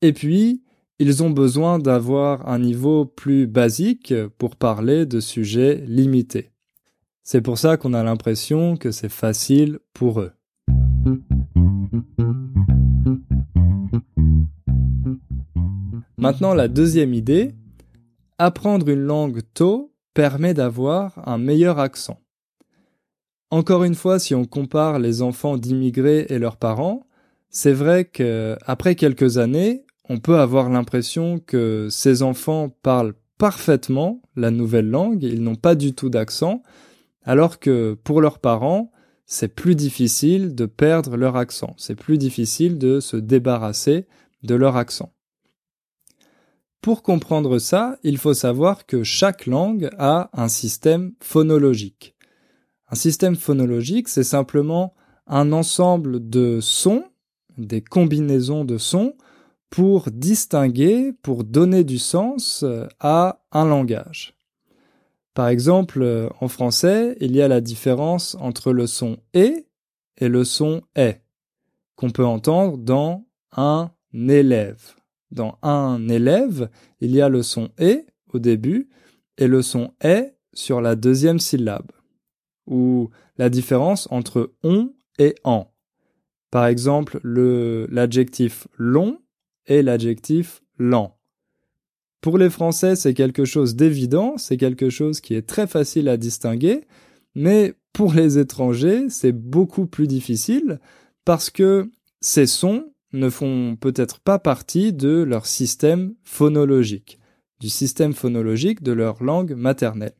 et 0.02 0.14
puis, 0.14 0.64
ils 1.00 1.22
ont 1.22 1.32
besoin 1.32 1.80
d'avoir 1.80 2.48
un 2.48 2.60
niveau 2.60 3.04
plus 3.04 3.46
basique 3.46 4.14
pour 4.38 4.56
parler 4.56 5.06
de 5.06 5.20
sujets 5.20 5.84
limités. 5.86 6.52
C'est 7.30 7.42
pour 7.42 7.58
ça 7.58 7.76
qu'on 7.76 7.94
a 7.94 8.04
l'impression 8.04 8.78
que 8.78 8.92
c'est 8.92 9.10
facile 9.10 9.80
pour 9.94 10.22
eux. 10.22 10.32
Maintenant, 16.18 16.54
la 16.54 16.70
deuxième 16.70 17.14
idée, 17.14 17.54
apprendre 18.38 18.88
une 18.88 19.02
langue 19.02 19.42
tôt 19.54 19.94
permet 20.14 20.54
d'avoir 20.54 21.22
un 21.28 21.38
meilleur 21.38 21.80
accent. 21.80 22.22
Encore 23.52 23.84
une 23.84 23.96
fois, 23.96 24.20
si 24.20 24.34
on 24.34 24.46
compare 24.46 24.98
les 24.98 25.22
enfants 25.22 25.58
d'immigrés 25.58 26.28
et 26.30 26.40
leurs 26.40 26.56
parents, 26.56 27.08
c'est 27.50 27.74
vrai 27.74 28.06
qu'après 28.06 28.96
quelques 28.96 29.38
années, 29.38 29.84
on 30.08 30.20
peut 30.20 30.40
avoir 30.40 30.70
l'impression 30.70 31.40
que 31.40 31.90
ces 31.92 32.24
enfants 32.24 32.70
parlent 32.70 33.16
parfaitement 33.38 34.22
la 34.38 34.50
nouvelle 34.50 34.90
langue, 34.90 35.24
ils 35.24 35.44
n'ont 35.44 35.56
pas 35.56 35.76
du 35.76 35.94
tout 35.94 36.10
d'accent, 36.10 36.64
alors 37.28 37.60
que 37.60 37.94
pour 38.06 38.22
leurs 38.22 38.40
parents, 38.40 38.90
c'est 39.26 39.50
plus 39.50 39.76
difficile 39.76 40.56
de 40.56 40.66
perdre 40.66 41.18
leur 41.18 41.36
accent, 41.36 41.76
c'est 41.78 41.96
plus 41.96 42.18
difficile 42.18 42.78
de 42.78 43.02
se 43.02 43.18
débarrasser 43.18 44.08
de 44.44 44.56
leur 44.56 44.78
accent. 44.78 45.12
Pour 46.82 47.04
comprendre 47.04 47.60
ça, 47.60 47.98
il 48.04 48.18
faut 48.18 48.34
savoir 48.34 48.86
que 48.86 49.04
chaque 49.04 49.46
langue 49.46 49.90
a 49.98 50.30
un 50.32 50.48
système 50.48 51.12
phonologique. 51.20 52.16
Un 52.90 52.96
système 52.96 53.36
phonologique, 53.36 54.08
c'est 54.08 54.24
simplement 54.24 54.96
un 55.28 55.52
ensemble 55.52 56.30
de 56.30 56.60
sons, 56.62 57.04
des 57.58 57.82
combinaisons 57.82 58.64
de 58.64 58.78
sons, 58.78 59.16
pour 59.70 60.10
distinguer, 60.12 61.12
pour 61.24 61.44
donner 61.44 61.84
du 61.84 61.98
sens 61.98 62.64
à 63.02 63.42
un 63.52 63.66
langage. 63.66 64.37
Par 65.38 65.50
exemple, 65.50 66.32
en 66.42 66.48
français, 66.48 67.16
il 67.20 67.36
y 67.36 67.44
a 67.44 67.48
la 67.48 67.62
différence 67.62 68.36
entre 68.40 68.74
le 68.74 68.88
son 68.88 69.20
et 69.36 69.68
et 70.18 70.30
le 70.30 70.44
son 70.44 70.82
est, 70.96 71.22
qu'on 71.96 72.10
peut 72.10 72.26
entendre 72.26 72.80
dans 72.80 73.24
un 73.52 73.92
élève. 74.14 74.96
Dans 75.30 75.60
un 75.62 76.10
élève, 76.10 76.72
il 77.02 77.12
y 77.12 77.22
a 77.22 77.30
le 77.30 77.44
son 77.44 77.70
et 77.78 78.08
au 78.34 78.40
début 78.40 78.90
et 79.38 79.46
le 79.46 79.62
son 79.62 79.94
est 80.02 80.36
sur 80.54 80.82
la 80.82 80.96
deuxième 80.96 81.38
syllabe, 81.38 81.92
ou 82.66 83.12
la 83.38 83.50
différence 83.50 84.08
entre 84.10 84.56
on 84.64 84.92
et 85.20 85.36
en. 85.44 85.72
Par 86.50 86.66
exemple, 86.66 87.20
l'adjectif 87.92 88.68
long 88.76 89.22
et 89.68 89.84
l'adjectif 89.84 90.64
lent. 90.80 91.17
Pour 92.22 92.38
les 92.38 92.50
Français, 92.50 92.96
c'est 92.96 93.14
quelque 93.14 93.46
chose 93.46 93.76
d'évident, 93.76 94.38
c'est 94.38 94.58
quelque 94.58 94.90
chose 94.90 95.22
qui 95.22 95.36
est 95.36 95.48
très 95.48 95.68
facile 95.68 96.10
à 96.10 96.18
distinguer, 96.18 96.82
mais 97.36 97.76
pour 97.94 98.14
les 98.14 98.38
étrangers, 98.38 99.10
c'est 99.10 99.32
beaucoup 99.32 99.86
plus 99.86 100.08
difficile 100.08 100.80
parce 101.26 101.50
que 101.50 101.92
ces 102.22 102.48
sons 102.48 102.92
ne 103.14 103.30
font 103.30 103.78
peut-être 103.80 104.20
pas 104.20 104.40
partie 104.40 104.94
de 104.94 105.24
leur 105.24 105.46
système 105.46 106.14
phonologique, 106.24 107.20
du 107.60 107.70
système 107.70 108.14
phonologique 108.14 108.84
de 108.84 108.92
leur 108.92 109.24
langue 109.24 109.54
maternelle. 109.54 110.16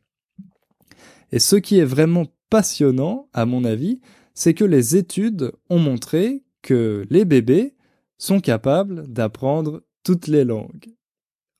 Et 1.32 1.38
ce 1.38 1.56
qui 1.56 1.78
est 1.78 1.84
vraiment 1.84 2.26
passionnant, 2.50 3.28
à 3.32 3.44
mon 3.44 3.64
avis, 3.64 4.00
c'est 4.34 4.54
que 4.54 4.64
les 4.64 4.96
études 4.96 5.52
ont 5.68 5.78
montré 5.78 6.44
que 6.62 7.04
les 7.10 7.24
bébés 7.24 7.74
sont 8.16 8.40
capables 8.40 9.06
d'apprendre 9.08 9.82
toutes 10.04 10.26
les 10.26 10.44
langues. 10.44 10.97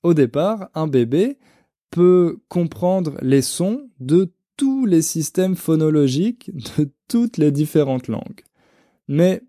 Au 0.03 0.15
départ, 0.15 0.71
un 0.75 0.87
bébé 0.87 1.39
peut 1.91 2.39
comprendre 2.49 3.17
les 3.23 3.43
sons 3.43 3.89
de 4.01 4.33
tous 4.57 4.87
les 4.87 5.03
systèmes 5.03 5.57
phonologiques 5.57 6.51
de 6.79 6.91
toutes 7.09 7.37
les 7.37 7.51
différentes 7.51 8.09
langues. 8.09 8.43
Mais 9.07 9.43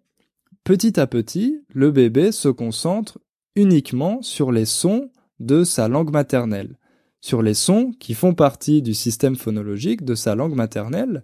petit 0.64 1.00
à 1.00 1.08
petit, 1.08 1.64
le 1.74 1.92
bébé 1.92 2.32
se 2.32 2.48
concentre 2.48 3.20
uniquement 3.56 4.22
sur 4.22 4.52
les 4.52 4.66
sons 4.66 5.10
de 5.40 5.64
sa 5.64 5.88
langue 5.88 6.12
maternelle, 6.12 6.78
sur 7.22 7.42
les 7.42 7.54
sons 7.54 7.92
qui 8.00 8.14
font 8.14 8.34
partie 8.34 8.82
du 8.82 8.94
système 8.94 9.36
phonologique 9.36 10.06
de 10.06 10.16
sa 10.16 10.36
langue 10.36 10.56
maternelle, 10.56 11.24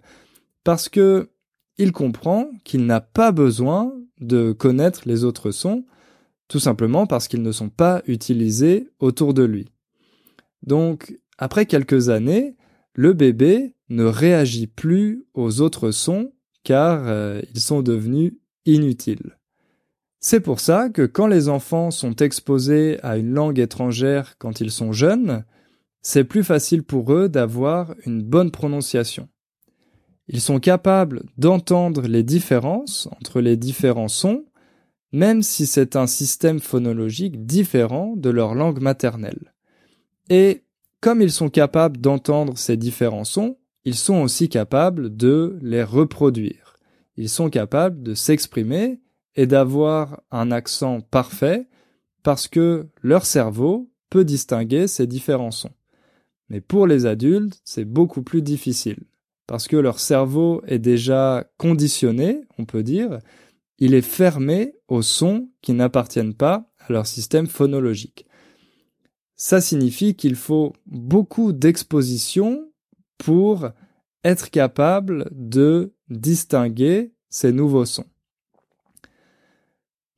parce 0.64 0.88
que 0.88 1.30
il 1.78 1.92
comprend 1.92 2.50
qu'il 2.64 2.86
n'a 2.86 3.00
pas 3.00 3.32
besoin 3.32 3.92
de 4.20 4.52
connaître 4.52 5.02
les 5.06 5.24
autres 5.24 5.50
sons, 5.50 5.84
tout 6.48 6.60
simplement 6.60 7.06
parce 7.06 7.28
qu'ils 7.28 7.42
ne 7.42 7.52
sont 7.52 7.68
pas 7.68 8.02
utilisés 8.06 8.88
autour 8.98 9.34
de 9.34 9.42
lui. 9.42 9.68
Donc, 10.62 11.18
après 11.38 11.66
quelques 11.66 12.08
années, 12.08 12.56
le 12.94 13.12
bébé 13.12 13.74
ne 13.88 14.04
réagit 14.04 14.66
plus 14.66 15.26
aux 15.34 15.60
autres 15.60 15.90
sons 15.90 16.32
car 16.64 17.06
euh, 17.06 17.40
ils 17.54 17.60
sont 17.60 17.82
devenus 17.82 18.32
inutiles. 18.64 19.36
C'est 20.18 20.40
pour 20.40 20.58
ça 20.58 20.88
que 20.88 21.02
quand 21.02 21.28
les 21.28 21.48
enfants 21.48 21.90
sont 21.90 22.16
exposés 22.16 22.98
à 23.04 23.16
une 23.16 23.32
langue 23.32 23.60
étrangère 23.60 24.36
quand 24.38 24.60
ils 24.60 24.72
sont 24.72 24.92
jeunes, 24.92 25.44
c'est 26.02 26.24
plus 26.24 26.42
facile 26.42 26.82
pour 26.82 27.12
eux 27.12 27.28
d'avoir 27.28 27.94
une 28.06 28.22
bonne 28.22 28.50
prononciation. 28.50 29.28
Ils 30.28 30.40
sont 30.40 30.58
capables 30.58 31.22
d'entendre 31.38 32.08
les 32.08 32.24
différences 32.24 33.08
entre 33.12 33.40
les 33.40 33.56
différents 33.56 34.08
sons, 34.08 34.44
même 35.12 35.42
si 35.42 35.66
c'est 35.66 35.96
un 35.96 36.06
système 36.06 36.60
phonologique 36.60 37.46
différent 37.46 38.14
de 38.16 38.30
leur 38.30 38.54
langue 38.54 38.80
maternelle. 38.80 39.54
Et 40.28 40.64
comme 41.00 41.22
ils 41.22 41.32
sont 41.32 41.50
capables 41.50 41.98
d'entendre 41.98 42.58
ces 42.58 42.76
différents 42.76 43.24
sons, 43.24 43.58
ils 43.84 43.94
sont 43.94 44.22
aussi 44.22 44.48
capables 44.48 45.16
de 45.16 45.58
les 45.62 45.84
reproduire. 45.84 46.76
Ils 47.16 47.28
sont 47.28 47.50
capables 47.50 48.02
de 48.02 48.14
s'exprimer 48.14 49.00
et 49.36 49.46
d'avoir 49.46 50.22
un 50.30 50.50
accent 50.50 51.00
parfait 51.00 51.68
parce 52.22 52.48
que 52.48 52.88
leur 53.02 53.24
cerveau 53.24 53.88
peut 54.10 54.24
distinguer 54.24 54.88
ces 54.88 55.06
différents 55.06 55.52
sons. 55.52 55.74
Mais 56.48 56.60
pour 56.60 56.86
les 56.86 57.06
adultes, 57.06 57.60
c'est 57.64 57.84
beaucoup 57.84 58.22
plus 58.22 58.42
difficile 58.42 59.04
parce 59.46 59.68
que 59.68 59.76
leur 59.76 60.00
cerveau 60.00 60.62
est 60.66 60.78
déjà 60.78 61.46
conditionné, 61.56 62.40
on 62.58 62.64
peut 62.64 62.82
dire, 62.82 63.18
il 63.78 63.94
est 63.94 64.02
fermé 64.02 64.74
aux 64.88 65.02
sons 65.02 65.50
qui 65.62 65.72
n'appartiennent 65.72 66.34
pas 66.34 66.70
à 66.78 66.92
leur 66.92 67.06
système 67.06 67.46
phonologique. 67.46 68.26
Ça 69.34 69.60
signifie 69.60 70.14
qu'il 70.14 70.34
faut 70.34 70.72
beaucoup 70.86 71.52
d'exposition 71.52 72.70
pour 73.18 73.68
être 74.24 74.50
capable 74.50 75.28
de 75.32 75.94
distinguer 76.08 77.12
ces 77.28 77.52
nouveaux 77.52 77.84
sons. 77.84 78.06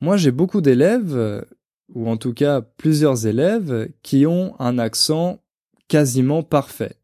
Moi, 0.01 0.17
j'ai 0.17 0.31
beaucoup 0.31 0.61
d'élèves, 0.61 1.45
ou 1.93 2.09
en 2.09 2.17
tout 2.17 2.33
cas 2.33 2.61
plusieurs 2.61 3.27
élèves, 3.27 3.91
qui 4.03 4.27
ont 4.27 4.55
un 4.61 4.79
accent 4.79 5.43
quasiment 5.89 6.45
parfait 6.45 6.99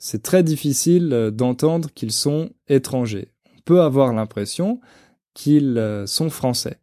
c'est 0.00 0.22
très 0.22 0.42
difficile 0.42 1.30
d'entendre 1.32 1.90
qu'ils 1.94 2.10
sont 2.10 2.50
étrangers. 2.68 3.28
On 3.54 3.60
peut 3.60 3.82
avoir 3.82 4.12
l'impression 4.14 4.80
qu'ils 5.40 5.78
euh, 5.78 6.04
sont 6.04 6.28
français. 6.28 6.76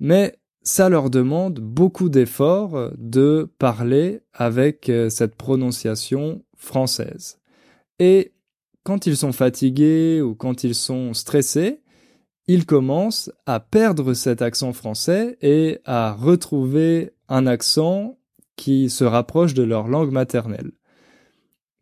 Mais 0.00 0.36
ça 0.62 0.88
leur 0.88 1.08
demande 1.08 1.60
beaucoup 1.60 2.08
d'efforts 2.08 2.74
euh, 2.74 2.90
de 2.98 3.48
parler 3.58 4.22
avec 4.32 4.90
cette 5.08 5.36
prononciation 5.36 6.42
française. 6.56 7.38
Et 8.00 8.32
quand 8.82 9.06
ils 9.06 9.16
sont 9.16 9.30
fatigués 9.30 10.20
ou 10.20 10.34
quand 10.34 10.64
ils 10.64 10.74
sont 10.74 11.14
stressés, 11.14 11.80
ils 12.48 12.66
commencent 12.66 13.30
à 13.46 13.60
perdre 13.60 14.14
cet 14.14 14.42
accent 14.42 14.72
français 14.72 15.38
et 15.40 15.78
à 15.84 16.12
retrouver 16.12 17.12
un 17.28 17.46
accent 17.46 18.18
qui 18.56 18.90
se 18.90 19.04
rapproche 19.04 19.54
de 19.54 19.62
leur 19.62 19.86
langue 19.86 20.10
maternelle. 20.10 20.72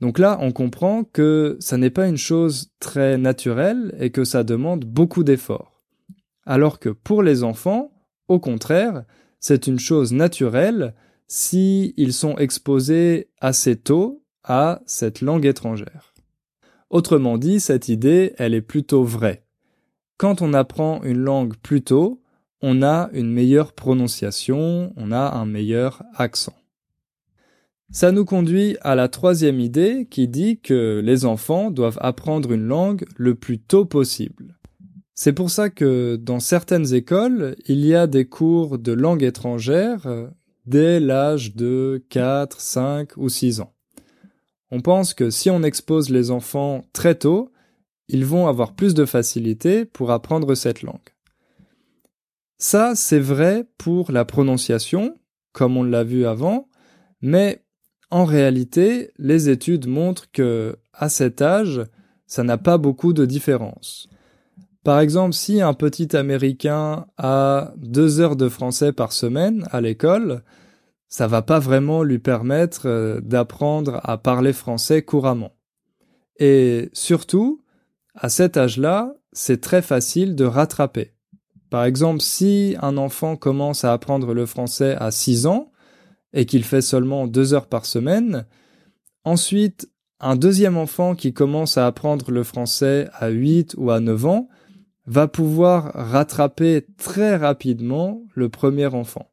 Donc 0.02 0.18
là, 0.18 0.36
on 0.40 0.50
comprend 0.50 1.04
que 1.04 1.56
ça 1.60 1.76
n'est 1.76 1.88
pas 1.88 2.08
une 2.08 2.16
chose 2.16 2.72
très 2.80 3.16
naturelle 3.18 3.94
et 4.00 4.10
que 4.10 4.24
ça 4.24 4.42
demande 4.42 4.84
beaucoup 4.84 5.22
d'efforts. 5.22 5.80
Alors 6.44 6.80
que 6.80 6.88
pour 6.88 7.22
les 7.22 7.44
enfants, 7.44 7.92
au 8.26 8.40
contraire, 8.40 9.04
c'est 9.38 9.68
une 9.68 9.78
chose 9.78 10.12
naturelle 10.12 10.96
si 11.28 11.94
ils 11.96 12.12
sont 12.12 12.36
exposés 12.36 13.30
assez 13.40 13.76
tôt 13.76 14.24
à 14.42 14.82
cette 14.86 15.20
langue 15.20 15.46
étrangère. 15.46 16.12
Autrement 16.90 17.38
dit, 17.38 17.60
cette 17.60 17.88
idée, 17.88 18.34
elle 18.38 18.54
est 18.54 18.60
plutôt 18.60 19.04
vraie. 19.04 19.44
Quand 20.16 20.42
on 20.42 20.52
apprend 20.52 21.00
une 21.04 21.20
langue 21.20 21.54
plus 21.62 21.82
tôt, 21.82 22.20
on 22.60 22.82
a 22.82 23.08
une 23.12 23.30
meilleure 23.30 23.72
prononciation, 23.72 24.92
on 24.96 25.12
a 25.12 25.30
un 25.30 25.46
meilleur 25.46 26.02
accent. 26.16 26.56
Ça 27.92 28.10
nous 28.10 28.24
conduit 28.24 28.78
à 28.80 28.94
la 28.94 29.08
troisième 29.08 29.60
idée 29.60 30.08
qui 30.10 30.26
dit 30.26 30.58
que 30.58 31.02
les 31.04 31.26
enfants 31.26 31.70
doivent 31.70 31.98
apprendre 32.00 32.50
une 32.52 32.66
langue 32.66 33.04
le 33.18 33.34
plus 33.34 33.58
tôt 33.58 33.84
possible. 33.84 34.58
C'est 35.14 35.34
pour 35.34 35.50
ça 35.50 35.68
que 35.68 36.16
dans 36.16 36.40
certaines 36.40 36.94
écoles, 36.94 37.54
il 37.66 37.84
y 37.84 37.94
a 37.94 38.06
des 38.06 38.24
cours 38.24 38.78
de 38.78 38.92
langue 38.92 39.22
étrangère 39.22 40.08
dès 40.64 41.00
l'âge 41.00 41.54
de 41.54 42.02
4, 42.08 42.58
5 42.58 43.16
ou 43.18 43.28
6 43.28 43.60
ans. 43.60 43.74
On 44.70 44.80
pense 44.80 45.12
que 45.12 45.28
si 45.28 45.50
on 45.50 45.62
expose 45.62 46.08
les 46.08 46.30
enfants 46.30 46.86
très 46.94 47.14
tôt, 47.14 47.52
ils 48.08 48.24
vont 48.24 48.46
avoir 48.46 48.72
plus 48.74 48.94
de 48.94 49.04
facilité 49.04 49.84
pour 49.84 50.12
apprendre 50.12 50.54
cette 50.54 50.82
langue. 50.82 50.96
Ça, 52.56 52.94
c'est 52.94 53.20
vrai 53.20 53.66
pour 53.76 54.12
la 54.12 54.24
prononciation, 54.24 55.18
comme 55.52 55.76
on 55.76 55.82
l'a 55.82 56.04
vu 56.04 56.24
avant, 56.24 56.68
mais 57.20 57.61
en 58.12 58.26
réalité, 58.26 59.10
les 59.16 59.48
études 59.48 59.88
montrent 59.88 60.30
que, 60.30 60.76
à 60.92 61.08
cet 61.08 61.40
âge, 61.40 61.80
ça 62.26 62.44
n'a 62.44 62.58
pas 62.58 62.76
beaucoup 62.76 63.14
de 63.14 63.24
différence. 63.24 64.06
Par 64.84 65.00
exemple, 65.00 65.32
si 65.32 65.62
un 65.62 65.72
petit 65.72 66.14
Américain 66.14 67.06
a 67.16 67.72
deux 67.78 68.20
heures 68.20 68.36
de 68.36 68.50
français 68.50 68.92
par 68.92 69.12
semaine 69.12 69.66
à 69.70 69.80
l'école, 69.80 70.42
ça 71.08 71.26
va 71.26 71.40
pas 71.40 71.58
vraiment 71.58 72.02
lui 72.02 72.18
permettre 72.18 72.82
euh, 72.84 73.22
d'apprendre 73.22 74.00
à 74.04 74.18
parler 74.18 74.52
français 74.52 75.00
couramment. 75.00 75.56
Et 76.38 76.90
surtout, 76.92 77.62
à 78.14 78.28
cet 78.28 78.58
âge-là, 78.58 79.14
c'est 79.32 79.62
très 79.62 79.80
facile 79.80 80.36
de 80.36 80.44
rattraper. 80.44 81.14
Par 81.70 81.84
exemple, 81.84 82.20
si 82.20 82.76
un 82.82 82.98
enfant 82.98 83.36
commence 83.36 83.84
à 83.84 83.94
apprendre 83.94 84.34
le 84.34 84.44
français 84.44 84.96
à 84.98 85.10
6 85.10 85.46
ans 85.46 85.71
et 86.32 86.46
qu'il 86.46 86.64
fait 86.64 86.80
seulement 86.80 87.26
2 87.26 87.54
heures 87.54 87.66
par 87.66 87.86
semaine, 87.86 88.46
ensuite 89.24 89.88
un 90.20 90.36
deuxième 90.36 90.76
enfant 90.76 91.14
qui 91.14 91.32
commence 91.32 91.76
à 91.76 91.86
apprendre 91.86 92.30
le 92.30 92.44
français 92.44 93.08
à 93.14 93.28
8 93.28 93.74
ou 93.76 93.90
à 93.90 94.00
9 94.00 94.26
ans 94.26 94.48
va 95.06 95.26
pouvoir 95.26 95.92
rattraper 95.94 96.86
très 96.96 97.36
rapidement 97.36 98.22
le 98.34 98.48
premier 98.48 98.86
enfant. 98.86 99.32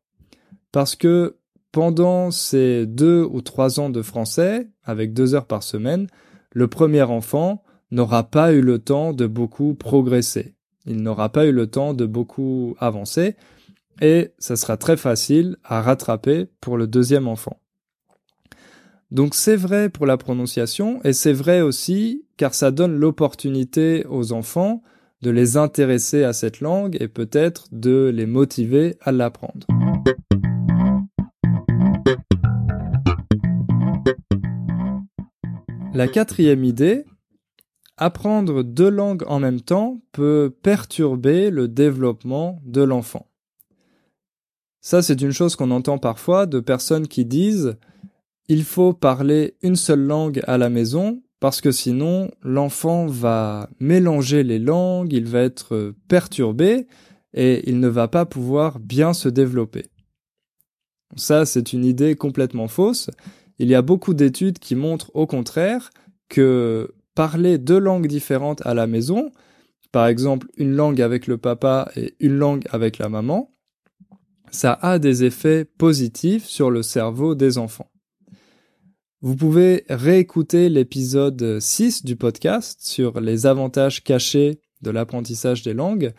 Parce 0.72 0.96
que 0.96 1.38
pendant 1.72 2.32
ces 2.32 2.88
deux 2.88 3.24
ou 3.24 3.42
trois 3.42 3.80
ans 3.80 3.92
de 3.92 4.02
français, 4.02 4.68
avec 4.84 5.14
deux 5.14 5.36
heures 5.36 5.46
par 5.46 5.62
semaine, 5.62 6.08
le 6.52 6.68
premier 6.68 7.04
enfant 7.04 7.64
n'aura 7.92 8.24
pas 8.24 8.54
eu 8.54 8.62
le 8.62 8.80
temps 8.80 9.14
de 9.14 9.28
beaucoup 9.28 9.76
progresser. 9.76 10.56
Il 10.86 11.04
n'aura 11.04 11.30
pas 11.30 11.46
eu 11.46 11.52
le 11.52 11.68
temps 11.68 11.94
de 11.94 12.08
beaucoup 12.08 12.76
avancer 12.80 13.36
et 14.02 14.32
ça 14.38 14.56
sera 14.56 14.78
très 14.78 14.98
facile 14.98 15.58
à 15.64 15.82
rattraper 15.82 16.48
pour 16.62 16.78
le 16.78 16.88
deuxième 16.88 17.28
enfant. 17.28 17.60
Donc 19.12 19.34
c'est 19.34 19.56
vrai 19.56 19.90
pour 19.90 20.06
la 20.06 20.18
prononciation 20.18 21.02
et 21.04 21.14
c'est 21.14 21.34
vrai 21.34 21.62
aussi 21.62 22.26
car 22.38 22.54
ça 22.54 22.72
donne 22.72 22.96
l'opportunité 22.96 24.06
aux 24.08 24.34
enfants 24.34 24.84
de 25.22 25.32
les 25.32 25.58
intéresser 25.58 26.24
à 26.24 26.34
cette 26.34 26.62
langue 26.62 26.96
et 27.00 27.08
peut-être 27.08 27.68
de 27.72 28.12
les 28.14 28.26
motiver 28.26 28.96
à 29.02 29.12
l'apprendre. 29.12 29.68
La 35.94 36.08
quatrième 36.08 36.64
idée, 36.64 37.04
apprendre 37.98 38.64
deux 38.64 38.90
langues 38.90 39.24
en 39.28 39.40
même 39.40 39.60
temps 39.60 40.00
peut 40.14 40.56
perturber 40.62 41.50
le 41.50 41.68
développement 41.68 42.62
de 42.64 42.82
l'enfant. 42.82 43.29
Ça, 44.82 45.02
c'est 45.02 45.22
une 45.22 45.32
chose 45.32 45.56
qu'on 45.56 45.72
entend 45.72 45.98
parfois 45.98 46.46
de 46.46 46.60
personnes 46.60 47.08
qui 47.08 47.26
disent 47.26 47.78
il 48.48 48.64
faut 48.64 48.94
parler 48.94 49.56
une 49.62 49.76
seule 49.76 50.02
langue 50.02 50.42
à 50.48 50.58
la 50.58 50.70
maison 50.70 51.22
parce 51.40 51.62
que 51.62 51.72
sinon 51.72 52.32
l'enfant 52.42 53.06
va 53.06 53.70
mélanger 53.80 54.44
les 54.44 54.60
langues, 54.60 55.14
il 55.14 55.26
va 55.26 55.42
être 55.42 55.94
perturbé 56.08 56.88
et 57.34 57.70
il 57.70 57.80
ne 57.80 57.88
va 57.88 58.08
pas 58.08 58.26
pouvoir 58.26 58.80
bien 58.80 59.14
se 59.14 59.30
développer. 59.30 59.86
Ça, 61.16 61.46
c'est 61.46 61.74
une 61.74 61.86
idée 61.86 62.16
complètement 62.16 62.68
fausse. 62.68 63.10
Il 63.60 63.68
y 63.68 63.76
a 63.76 63.82
beaucoup 63.82 64.14
d'études 64.14 64.60
qui 64.60 64.76
montrent 64.76 65.12
au 65.14 65.28
contraire 65.28 65.92
que 66.28 66.94
parler 67.16 67.58
deux 67.58 67.80
langues 67.80 68.08
différentes 68.08 68.66
à 68.66 68.74
la 68.74 68.88
maison, 68.88 69.32
par 69.92 70.08
exemple 70.08 70.48
une 70.58 70.74
langue 70.74 71.02
avec 71.02 71.28
le 71.28 71.38
papa 71.38 71.92
et 71.96 72.16
une 72.20 72.38
langue 72.38 72.64
avec 72.72 72.98
la 72.98 73.10
maman, 73.10 73.52
ça 74.52 74.74
a 74.82 75.00
des 75.00 75.24
effets 75.24 75.66
positifs 75.66 76.46
sur 76.46 76.72
le 76.72 76.82
cerveau 76.82 77.36
des 77.36 77.58
enfants. 77.58 77.92
Vous 79.22 79.36
pouvez 79.36 79.84
réécouter 79.90 80.70
l'épisode 80.70 81.60
6 81.60 82.06
du 82.06 82.16
podcast 82.16 82.80
sur 82.82 83.20
les 83.20 83.46
avantages 83.46 84.04
cachés 84.04 84.62
de 84.82 84.92
l'apprentissage 84.92 85.62
des 85.62 85.74
langues 85.74 86.14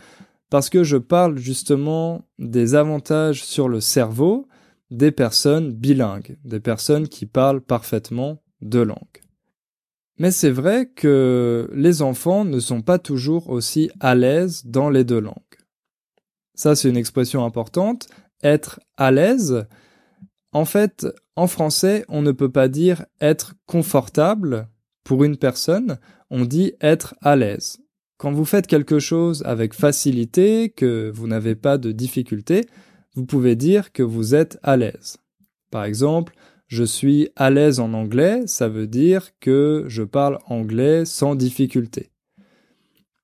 parce 0.50 0.68
que 0.68 0.84
je 0.84 0.96
parle 0.96 1.38
justement 1.38 2.28
des 2.38 2.74
avantages 2.74 3.44
sur 3.44 3.68
le 3.68 3.80
cerveau 3.80 4.48
des 4.90 5.12
personnes 5.12 5.72
bilingues, 5.72 6.36
des 6.44 6.60
personnes 6.60 7.08
qui 7.08 7.24
parlent 7.24 7.62
parfaitement 7.62 8.42
deux 8.60 8.84
langues. 8.84 9.22
Mais 10.18 10.30
c'est 10.30 10.50
vrai 10.50 10.90
que 10.94 11.70
les 11.72 12.02
enfants 12.02 12.44
ne 12.44 12.60
sont 12.60 12.82
pas 12.82 12.98
toujours 12.98 13.48
aussi 13.48 13.90
à 14.00 14.14
l'aise 14.14 14.66
dans 14.66 14.90
les 14.90 15.04
deux 15.04 15.20
langues. 15.20 15.49
Ça, 16.60 16.76
c'est 16.76 16.90
une 16.90 16.98
expression 16.98 17.42
importante. 17.46 18.06
Être 18.42 18.80
à 18.98 19.10
l'aise, 19.10 19.64
en 20.52 20.66
fait, 20.66 21.06
en 21.34 21.46
français, 21.46 22.04
on 22.10 22.20
ne 22.20 22.32
peut 22.32 22.52
pas 22.52 22.68
dire 22.68 23.06
être 23.18 23.54
confortable 23.64 24.68
pour 25.02 25.24
une 25.24 25.38
personne, 25.38 25.96
on 26.28 26.44
dit 26.44 26.74
être 26.82 27.14
à 27.22 27.34
l'aise. 27.34 27.78
Quand 28.18 28.32
vous 28.32 28.44
faites 28.44 28.66
quelque 28.66 28.98
chose 28.98 29.42
avec 29.46 29.72
facilité, 29.72 30.68
que 30.68 31.10
vous 31.14 31.26
n'avez 31.28 31.54
pas 31.54 31.78
de 31.78 31.92
difficulté, 31.92 32.66
vous 33.14 33.24
pouvez 33.24 33.56
dire 33.56 33.90
que 33.90 34.02
vous 34.02 34.34
êtes 34.34 34.58
à 34.62 34.76
l'aise. 34.76 35.16
Par 35.70 35.84
exemple, 35.84 36.34
je 36.66 36.84
suis 36.84 37.30
à 37.36 37.48
l'aise 37.48 37.80
en 37.80 37.94
anglais, 37.94 38.42
ça 38.44 38.68
veut 38.68 38.86
dire 38.86 39.30
que 39.40 39.86
je 39.88 40.02
parle 40.02 40.38
anglais 40.44 41.06
sans 41.06 41.36
difficulté. 41.36 42.10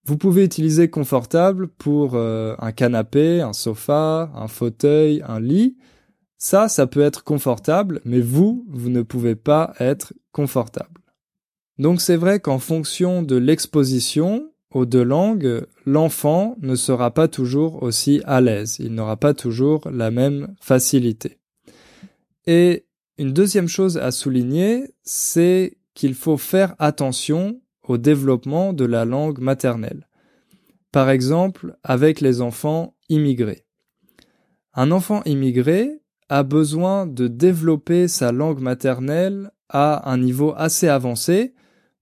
Vous 0.07 0.17
pouvez 0.17 0.45
utiliser 0.45 0.89
confortable 0.89 1.67
pour 1.67 2.15
euh, 2.15 2.55
un 2.61 2.71
canapé, 2.71 3.41
un 3.41 3.53
sofa, 3.53 4.31
un 4.37 4.47
fauteuil, 4.47 5.21
un 5.27 5.41
lit, 5.41 5.77
ça, 6.39 6.69
ça 6.69 6.87
peut 6.87 7.01
être 7.01 7.25
confortable, 7.25 8.01
mais 8.05 8.21
vous, 8.21 8.65
vous 8.69 8.89
ne 8.89 9.03
pouvez 9.03 9.35
pas 9.35 9.75
être 9.81 10.13
confortable. 10.31 11.01
Donc 11.79 12.01
c'est 12.01 12.17
vrai 12.17 12.39
qu'en 12.39 12.61
fonction 12.61 13.23
de 13.23 13.35
l'exposition 13.35 14.53
aux 14.71 14.87
deux 14.87 15.03
langues, 15.03 15.67
l'enfant 15.87 16.57
ne 16.61 16.77
sera 16.77 17.11
pas 17.11 17.27
toujours 17.27 17.83
aussi 17.83 18.21
à 18.27 18.41
l'aise, 18.41 18.77
il 18.79 18.95
n'aura 18.95 19.17
pas 19.17 19.35
toujours 19.35 19.89
la 19.91 20.13
même 20.13 20.55
facilité. 20.61 21.39
Et 22.47 22.87
une 23.19 23.33
deuxième 23.33 23.69
chose 23.69 23.99
à 23.99 24.13
souligner, 24.13 24.95
c'est 25.03 25.79
qu'il 25.95 26.15
faut 26.15 26.37
faire 26.37 26.77
attention 26.79 27.61
au 27.89 27.99
développement 27.99 28.73
de 28.73 28.85
la 28.85 29.05
langue 29.05 29.39
maternelle. 29.39 30.09
Par 30.93 31.11
exemple, 31.11 31.77
avec 31.83 32.21
les 32.21 32.41
enfants 32.41 32.95
immigrés. 33.09 33.65
Un 34.75 34.91
enfant 34.91 35.23
immigré 35.25 36.03
a 36.29 36.43
besoin 36.43 37.07
de 37.07 37.29
développer 37.29 38.09
sa 38.09 38.33
langue 38.33 38.61
maternelle 38.61 39.51
à 39.69 40.11
un 40.11 40.19
niveau 40.19 40.55
assez 40.57 40.89
avancé 40.89 41.55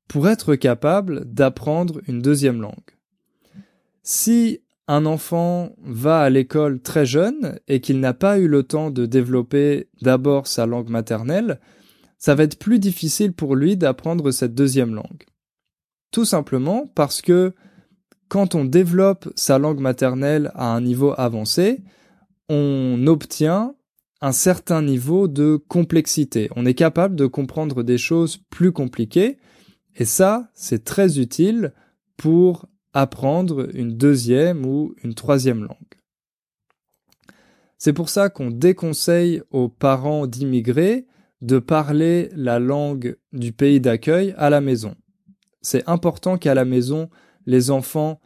pour 0.09 0.29
être 0.29 0.55
capable 0.55 1.25
d'apprendre 1.25 2.01
une 2.07 2.21
deuxième 2.21 2.61
langue. 2.61 2.75
Si 4.03 4.61
un 4.87 5.07
enfant 5.07 5.75
va 5.83 6.21
à 6.21 6.31
l'école 6.31 6.81
très 6.81 7.07
jeune 7.07 7.59
et 7.69 7.81
qu'il 7.81 8.01
n'a 8.01 8.13
pas 8.13 8.39
eu 8.39 8.49
le 8.49 8.63
temps 8.63 8.91
de 8.91 9.07
développer 9.07 9.89
d'abord 10.03 10.47
sa 10.47 10.67
langue 10.67 10.91
maternelle, 10.91 11.59
ça 12.19 12.35
va 12.35 12.43
être 12.43 12.59
plus 12.59 12.79
difficile 12.79 13.33
pour 13.33 13.57
lui 13.57 13.77
d'apprendre 13.77 14.31
cette 14.31 14.55
deuxième 14.55 14.95
langue. 14.95 15.25
Tout 16.15 16.25
simplement 16.25 16.87
parce 16.95 17.21
que 17.23 17.55
quand 18.29 18.55
on 18.55 18.65
développe 18.65 19.29
sa 19.35 19.59
langue 19.59 19.81
maternelle 19.81 20.53
à 20.55 20.73
un 20.73 20.81
niveau 20.81 21.13
avancé, 21.19 21.83
on 22.49 23.05
obtient 23.09 23.75
un 24.21 24.31
certain 24.31 24.81
niveau 24.81 25.27
de 25.27 25.57
complexité. 25.57 26.51
On 26.55 26.67
est 26.67 26.75
capable 26.75 27.17
de 27.17 27.27
comprendre 27.27 27.83
des 27.83 27.99
choses 27.99 28.37
plus 28.49 28.71
compliquées 28.71 29.39
et 29.97 30.05
ça, 30.05 30.53
c'est 30.55 30.85
très 30.85 31.19
utile 31.19 31.73
pour 32.17 32.69
apprendre 32.93 33.69
une 33.75 33.97
deuxième 33.97 34.65
ou 34.65 34.95
une 35.03 35.15
troisième 35.15 35.65
langue. 35.65 35.99
C'est 37.77 37.93
pour 37.93 38.09
ça 38.09 38.29
qu'on 38.29 38.53
déconseille 38.53 39.43
aux 39.51 39.69
parents 39.69 40.29
d'immigrés 40.29 41.09
de 41.41 41.59
parler 41.59 42.29
la 42.37 42.61
langue 42.61 43.17
du 43.33 43.51
pays 43.51 43.81
d'accueil 43.81 44.33
à 44.39 44.49
la 44.49 44.61
maison. 44.61 44.95
C'est 45.65 45.89
important 45.89 46.37
qu'à 46.37 46.53
la 46.53 46.67
maison, 46.67 47.09
les 47.47 47.71
enfants 47.71 48.21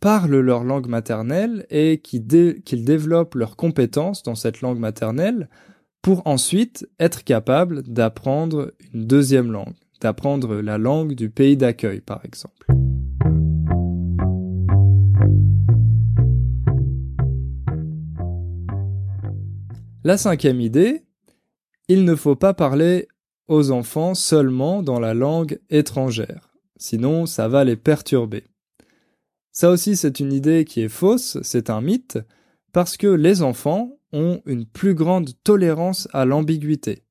parlent 0.00 0.40
leur 0.40 0.64
langue 0.64 0.86
maternelle 0.88 1.66
et 1.68 2.00
qu'ils 2.00 2.26
développent 2.26 3.34
leurs 3.34 3.56
compétences 3.56 4.22
dans 4.22 4.34
cette 4.34 4.62
langue 4.62 4.78
maternelle 4.78 5.50
pour 6.00 6.26
ensuite 6.26 6.88
être 6.98 7.22
capables 7.22 7.82
d'apprendre 7.82 8.72
une 8.94 9.06
deuxième 9.06 9.52
langue, 9.52 9.74
d'apprendre 10.00 10.62
la 10.62 10.78
langue 10.78 11.12
du 11.12 11.28
pays 11.28 11.58
d'accueil 11.58 12.00
par 12.00 12.24
exemple. 12.24 12.66
La 20.02 20.16
cinquième 20.16 20.62
idée, 20.62 21.04
il 21.88 22.06
ne 22.06 22.14
faut 22.14 22.36
pas 22.36 22.54
parler 22.54 23.06
aux 23.48 23.70
enfants 23.70 24.14
seulement 24.14 24.82
dans 24.82 24.98
la 24.98 25.12
langue 25.12 25.60
étrangère, 25.68 26.49
sinon 26.80 27.26
ça 27.26 27.46
va 27.46 27.62
les 27.62 27.76
perturber. 27.76 28.44
Ça 29.52 29.70
aussi, 29.70 29.96
c'est 29.96 30.18
une 30.18 30.32
idée 30.32 30.64
qui 30.64 30.80
est 30.80 30.88
fausse, 30.88 31.38
c'est 31.42 31.70
un 31.70 31.80
mythe, 31.80 32.18
parce 32.72 32.96
que 32.96 33.06
les 33.06 33.42
enfants 33.42 33.98
ont 34.12 34.40
une 34.46 34.66
plus 34.66 34.94
grande 34.94 35.30
tolérance 35.44 36.08
à 36.12 36.24
l'ambiguïté. 36.24 37.04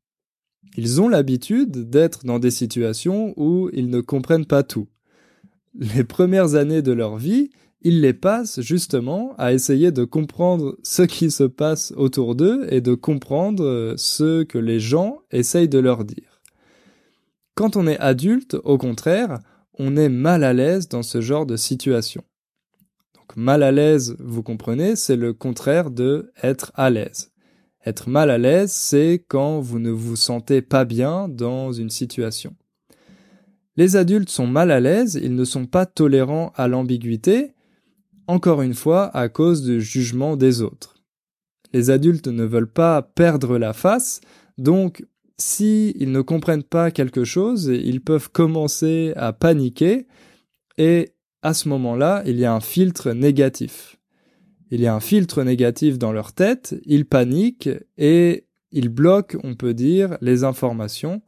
Ils 0.76 1.02
ont 1.02 1.10
l'habitude 1.10 1.90
d'être 1.90 2.26
dans 2.26 2.40
des 2.40 2.52
situations 2.52 3.34
où 3.38 3.70
ils 3.74 3.90
ne 3.90 4.02
comprennent 4.02 4.46
pas 4.46 4.64
tout. 4.64 4.88
Les 5.76 6.04
premières 6.04 6.56
années 6.56 6.82
de 6.82 6.92
leur 6.92 7.18
vie, 7.18 7.50
ils 7.82 8.02
les 8.02 8.14
passent 8.14 8.62
justement 8.62 9.34
à 9.38 9.54
essayer 9.54 9.92
de 9.92 10.04
comprendre 10.04 10.78
ce 10.84 11.04
qui 11.04 11.32
se 11.32 11.44
passe 11.44 11.94
autour 11.96 12.36
d'eux 12.36 12.68
et 12.70 12.82
de 12.82 12.94
comprendre 12.94 13.94
ce 13.98 14.44
que 14.44 14.58
les 14.58 14.80
gens 14.80 15.20
essayent 15.32 15.70
de 15.70 15.80
leur 15.80 16.04
dire. 16.04 16.42
Quand 17.56 17.76
on 17.76 17.88
est 17.88 18.00
adulte, 18.00 18.58
au 18.64 18.78
contraire, 18.78 19.40
on 19.80 19.96
est 19.96 20.10
mal 20.10 20.44
à 20.44 20.54
l'aise 20.54 20.90
dans 20.90 21.04
ce 21.04 21.22
genre 21.22 21.46
de 21.46 21.56
situation. 21.56 22.24
Donc 23.16 23.38
mal 23.38 23.64
à 23.64 23.72
l'aise, 23.72 24.16
vous 24.20 24.44
comprenez, 24.44 24.98
c'est 24.98 25.16
le 25.16 25.34
contraire 25.34 25.90
de 25.90 26.32
être 26.44 26.72
à 26.76 26.90
l'aise. 26.90 27.32
Être 27.86 28.10
mal 28.10 28.30
à 28.30 28.38
l'aise, 28.38 28.72
c'est 28.74 29.24
quand 29.30 29.62
vous 29.62 29.80
ne 29.80 29.90
vous 29.90 30.18
sentez 30.18 30.62
pas 30.62 30.84
bien 30.84 31.30
dans 31.30 31.72
une 31.72 31.90
situation. 31.90 32.56
Les 33.78 33.96
adultes 33.96 34.30
sont 34.30 34.48
mal 34.48 34.70
à 34.70 34.82
l'aise, 34.82 35.18
ils 35.22 35.34
ne 35.34 35.46
sont 35.46 35.66
pas 35.66 35.86
tolérants 35.86 36.52
à 36.56 36.68
l'ambiguïté, 36.68 37.54
encore 38.28 38.62
une 38.62 38.74
fois 38.74 39.16
à 39.16 39.30
cause 39.30 39.64
du 39.64 39.80
jugement 39.80 40.36
des 40.36 40.62
autres. 40.62 41.02
Les 41.72 41.90
adultes 41.90 42.28
ne 42.28 42.44
veulent 42.44 42.72
pas 42.72 43.02
perdre 43.02 43.58
la 43.58 43.72
face, 43.72 44.20
donc 44.58 45.06
si 45.40 45.94
ils 45.98 46.12
ne 46.12 46.22
comprennent 46.22 46.64
pas 46.64 46.92
quelque 46.92 47.24
chose, 47.24 47.66
ils 47.66 48.02
peuvent 48.02 48.30
commencer 48.30 49.14
à 49.16 49.34
paniquer 49.34 50.06
et 50.78 51.14
à 51.42 51.54
ce 51.54 51.70
moment-là, 51.70 52.24
il 52.26 52.38
y 52.38 52.46
a 52.46 52.54
un 52.54 52.60
filtre 52.60 53.12
négatif. 53.12 53.98
Il 54.72 54.82
y 54.82 54.88
a 54.88 54.94
un 54.94 55.00
filtre 55.00 55.44
négatif 55.44 55.98
dans 55.98 56.12
leur 56.12 56.34
tête, 56.34 56.76
ils 56.86 57.06
paniquent 57.06 57.70
et 57.98 58.46
ils 58.72 58.90
bloquent, 58.90 59.40
on 59.44 59.56
peut 59.56 59.74
dire, 59.74 60.18
les 60.22 60.44
informations. 60.44 61.22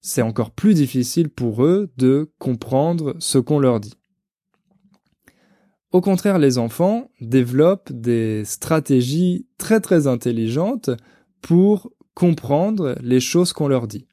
C'est 0.00 0.22
encore 0.22 0.50
plus 0.50 0.74
difficile 0.74 1.28
pour 1.28 1.64
eux 1.64 1.92
de 1.96 2.32
comprendre 2.38 3.14
ce 3.18 3.38
qu'on 3.38 3.58
leur 3.58 3.80
dit. 3.80 3.94
Au 5.92 6.00
contraire, 6.00 6.38
les 6.38 6.58
enfants 6.58 7.10
développent 7.20 7.92
des 7.92 8.44
stratégies 8.44 9.46
très 9.58 9.80
très 9.80 10.08
intelligentes 10.08 10.90
pour 11.40 11.92
comprendre 12.14 12.96
les 13.02 13.20
choses 13.20 13.52
qu'on 13.52 13.68
leur 13.68 13.86
dit. 13.86 14.06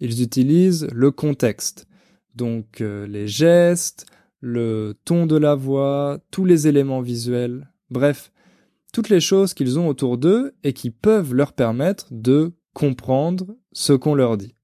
Ils 0.00 0.22
utilisent 0.22 0.88
le 0.92 1.10
contexte, 1.10 1.86
donc 2.34 2.80
euh, 2.80 3.06
les 3.06 3.28
gestes, 3.28 4.06
le 4.40 4.94
ton 5.04 5.26
de 5.26 5.36
la 5.36 5.54
voix, 5.54 6.18
tous 6.30 6.44
les 6.44 6.66
éléments 6.66 7.02
visuels, 7.02 7.70
bref, 7.90 8.32
toutes 8.92 9.08
les 9.08 9.20
choses 9.20 9.54
qu'ils 9.54 9.78
ont 9.78 9.88
autour 9.88 10.18
d'eux 10.18 10.54
et 10.64 10.72
qui 10.72 10.90
peuvent 10.90 11.34
leur 11.34 11.52
permettre 11.52 12.06
de 12.10 12.52
comprendre 12.72 13.56
ce 13.72 13.92
qu'on 13.92 14.14
leur 14.14 14.36
dit. 14.36 14.54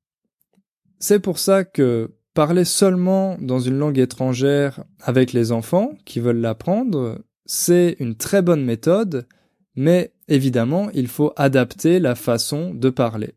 C'est 0.99 1.21
pour 1.21 1.39
ça 1.39 1.65
que 1.65 2.15
parler 2.35 2.65
seulement 2.65 3.37
dans 3.41 3.61
une 3.61 3.79
langue 3.79 3.99
étrangère 3.99 4.85
avec 5.01 5.33
les 5.33 5.53
enfants 5.53 5.93
qui 6.05 6.21
veulent 6.21 6.41
l'apprendre, 6.41 7.23
c'est 7.45 7.97
une 7.99 8.17
très 8.17 8.43
bonne 8.43 8.65
méthode, 8.65 9.27
mais 9.75 10.13
évidemment, 10.29 10.91
il 10.95 11.09
faut 11.09 11.33
adapter 11.37 11.99
la 11.99 12.15
façon 12.15 12.75
de 12.75 12.91
parler. 12.91 13.35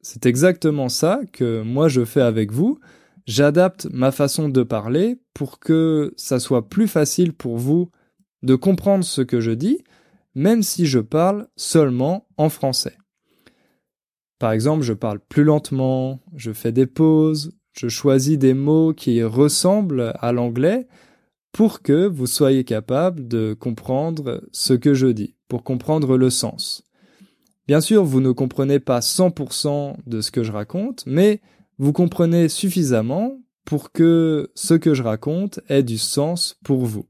C'est 0.00 0.26
exactement 0.26 0.88
ça 0.88 1.20
que 1.32 1.62
moi 1.62 1.88
je 1.88 2.04
fais 2.04 2.20
avec 2.20 2.52
vous. 2.52 2.78
J'adapte 3.26 3.86
ma 3.92 4.10
façon 4.10 4.48
de 4.48 4.62
parler 4.64 5.20
pour 5.32 5.60
que 5.60 6.12
ça 6.16 6.40
soit 6.40 6.68
plus 6.68 6.88
facile 6.88 7.32
pour 7.32 7.56
vous 7.56 7.90
de 8.42 8.56
comprendre 8.56 9.04
ce 9.04 9.22
que 9.22 9.40
je 9.40 9.52
dis, 9.52 9.84
même 10.34 10.62
si 10.62 10.86
je 10.86 10.98
parle 10.98 11.46
seulement 11.56 12.26
en 12.36 12.48
français. 12.48 12.96
Par 14.40 14.50
exemple, 14.50 14.82
je 14.82 14.92
parle 14.92 15.20
plus 15.20 15.44
lentement, 15.44 16.18
je 16.34 16.52
fais 16.52 16.72
des 16.72 16.86
pauses, 16.86 17.52
je 17.72 17.86
choisis 17.86 18.38
des 18.38 18.54
mots 18.54 18.92
qui 18.92 19.22
ressemblent 19.22 20.12
à 20.18 20.32
l'anglais 20.32 20.88
pour 21.52 21.82
que 21.82 22.06
vous 22.06 22.26
soyez 22.26 22.64
capable 22.64 23.28
de 23.28 23.54
comprendre 23.54 24.42
ce 24.52 24.72
que 24.72 24.94
je 24.94 25.06
dis, 25.06 25.36
pour 25.48 25.62
comprendre 25.62 26.16
le 26.16 26.30
sens. 26.30 26.82
Bien 27.68 27.80
sûr, 27.80 28.04
vous 28.04 28.20
ne 28.20 28.32
comprenez 28.32 28.80
pas 28.80 29.00
100% 29.00 29.96
de 30.06 30.20
ce 30.20 30.30
que 30.30 30.42
je 30.42 30.50
raconte, 30.50 31.04
mais 31.06 31.40
vous 31.78 31.92
comprenez 31.92 32.48
suffisamment 32.48 33.38
pour 33.64 33.92
que 33.92 34.50
ce 34.54 34.74
que 34.74 34.94
je 34.94 35.02
raconte 35.02 35.60
ait 35.68 35.82
du 35.82 35.98
sens 35.98 36.58
pour 36.64 36.84
vous. 36.84 37.06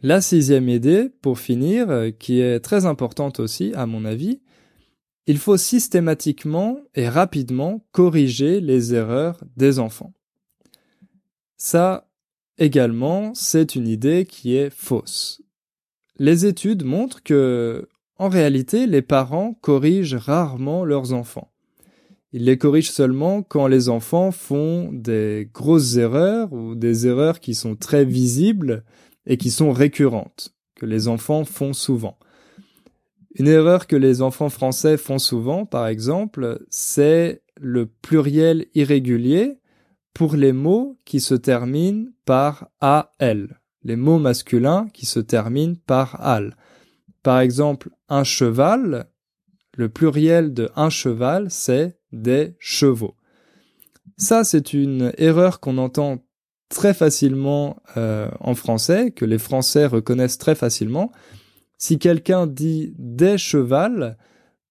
La 0.00 0.20
sixième 0.20 0.68
idée, 0.68 1.08
pour 1.22 1.40
finir, 1.40 2.12
qui 2.20 2.40
est 2.40 2.60
très 2.60 2.86
importante 2.86 3.40
aussi, 3.40 3.72
à 3.74 3.86
mon 3.86 4.04
avis, 4.04 4.40
il 5.26 5.38
faut 5.38 5.56
systématiquement 5.56 6.78
et 6.94 7.08
rapidement 7.08 7.84
corriger 7.90 8.60
les 8.60 8.94
erreurs 8.94 9.42
des 9.56 9.78
enfants. 9.78 10.14
Ça, 11.56 12.07
Également, 12.58 13.32
c'est 13.34 13.76
une 13.76 13.86
idée 13.86 14.26
qui 14.26 14.56
est 14.56 14.70
fausse. 14.70 15.40
Les 16.18 16.44
études 16.44 16.84
montrent 16.84 17.22
que, 17.22 17.88
en 18.16 18.28
réalité, 18.28 18.86
les 18.86 19.02
parents 19.02 19.54
corrigent 19.60 20.16
rarement 20.16 20.84
leurs 20.84 21.12
enfants. 21.12 21.52
Ils 22.32 22.44
les 22.44 22.58
corrigent 22.58 22.90
seulement 22.90 23.42
quand 23.42 23.68
les 23.68 23.88
enfants 23.88 24.32
font 24.32 24.90
des 24.92 25.48
grosses 25.54 25.96
erreurs 25.96 26.52
ou 26.52 26.74
des 26.74 27.06
erreurs 27.06 27.40
qui 27.40 27.54
sont 27.54 27.76
très 27.76 28.04
visibles 28.04 28.84
et 29.24 29.36
qui 29.36 29.50
sont 29.50 29.72
récurrentes, 29.72 30.54
que 30.74 30.84
les 30.84 31.06
enfants 31.06 31.44
font 31.44 31.72
souvent. 31.72 32.18
Une 33.36 33.46
erreur 33.46 33.86
que 33.86 33.96
les 33.96 34.20
enfants 34.20 34.48
français 34.48 34.96
font 34.96 35.18
souvent, 35.18 35.64
par 35.64 35.86
exemple, 35.86 36.64
c'est 36.70 37.42
le 37.60 37.86
pluriel 37.86 38.66
irrégulier 38.74 39.58
pour 40.14 40.34
les 40.34 40.52
mots 40.52 40.96
qui 41.04 41.20
se 41.20 41.34
terminent 41.34 42.06
par 42.24 42.70
AL, 42.80 43.60
les 43.84 43.96
mots 43.96 44.18
masculins 44.18 44.88
qui 44.92 45.06
se 45.06 45.20
terminent 45.20 45.76
par 45.86 46.20
AL. 46.20 46.56
Par 47.22 47.40
exemple, 47.40 47.90
un 48.08 48.24
cheval, 48.24 49.08
le 49.76 49.88
pluriel 49.88 50.54
de 50.54 50.70
un 50.76 50.90
cheval, 50.90 51.50
c'est 51.50 51.98
des 52.12 52.56
chevaux. 52.58 53.14
Ça, 54.16 54.44
c'est 54.44 54.72
une 54.72 55.12
erreur 55.18 55.60
qu'on 55.60 55.78
entend 55.78 56.24
très 56.68 56.94
facilement 56.94 57.82
euh, 57.96 58.28
en 58.40 58.54
français, 58.54 59.10
que 59.10 59.24
les 59.24 59.38
Français 59.38 59.86
reconnaissent 59.86 60.38
très 60.38 60.54
facilement. 60.54 61.12
Si 61.78 61.98
quelqu'un 61.98 62.46
dit 62.46 62.94
des 62.98 63.38
chevals, 63.38 64.16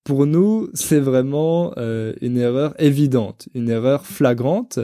pour 0.04 0.26
nous, 0.26 0.70
c'est 0.74 1.00
vraiment 1.00 1.74
euh, 1.78 2.14
une 2.22 2.38
erreur 2.38 2.74
évidente, 2.80 3.50
une 3.54 3.70
erreur 3.70 4.06
flagrante. 4.06 4.80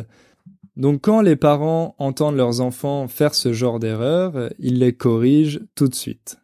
Donc 0.76 1.02
quand 1.02 1.22
les 1.22 1.36
parents 1.36 1.96
entendent 2.00 2.38
leurs 2.38 2.62
enfants 2.62 3.08
faire 3.08 3.36
ce 3.36 3.54
genre 3.54 3.80
d'erreur, 3.80 4.50
ils 4.60 4.80
les 4.80 4.94
corrigent 4.94 5.62
tout 5.76 5.88
de 5.88 5.96
suite. 5.96 6.38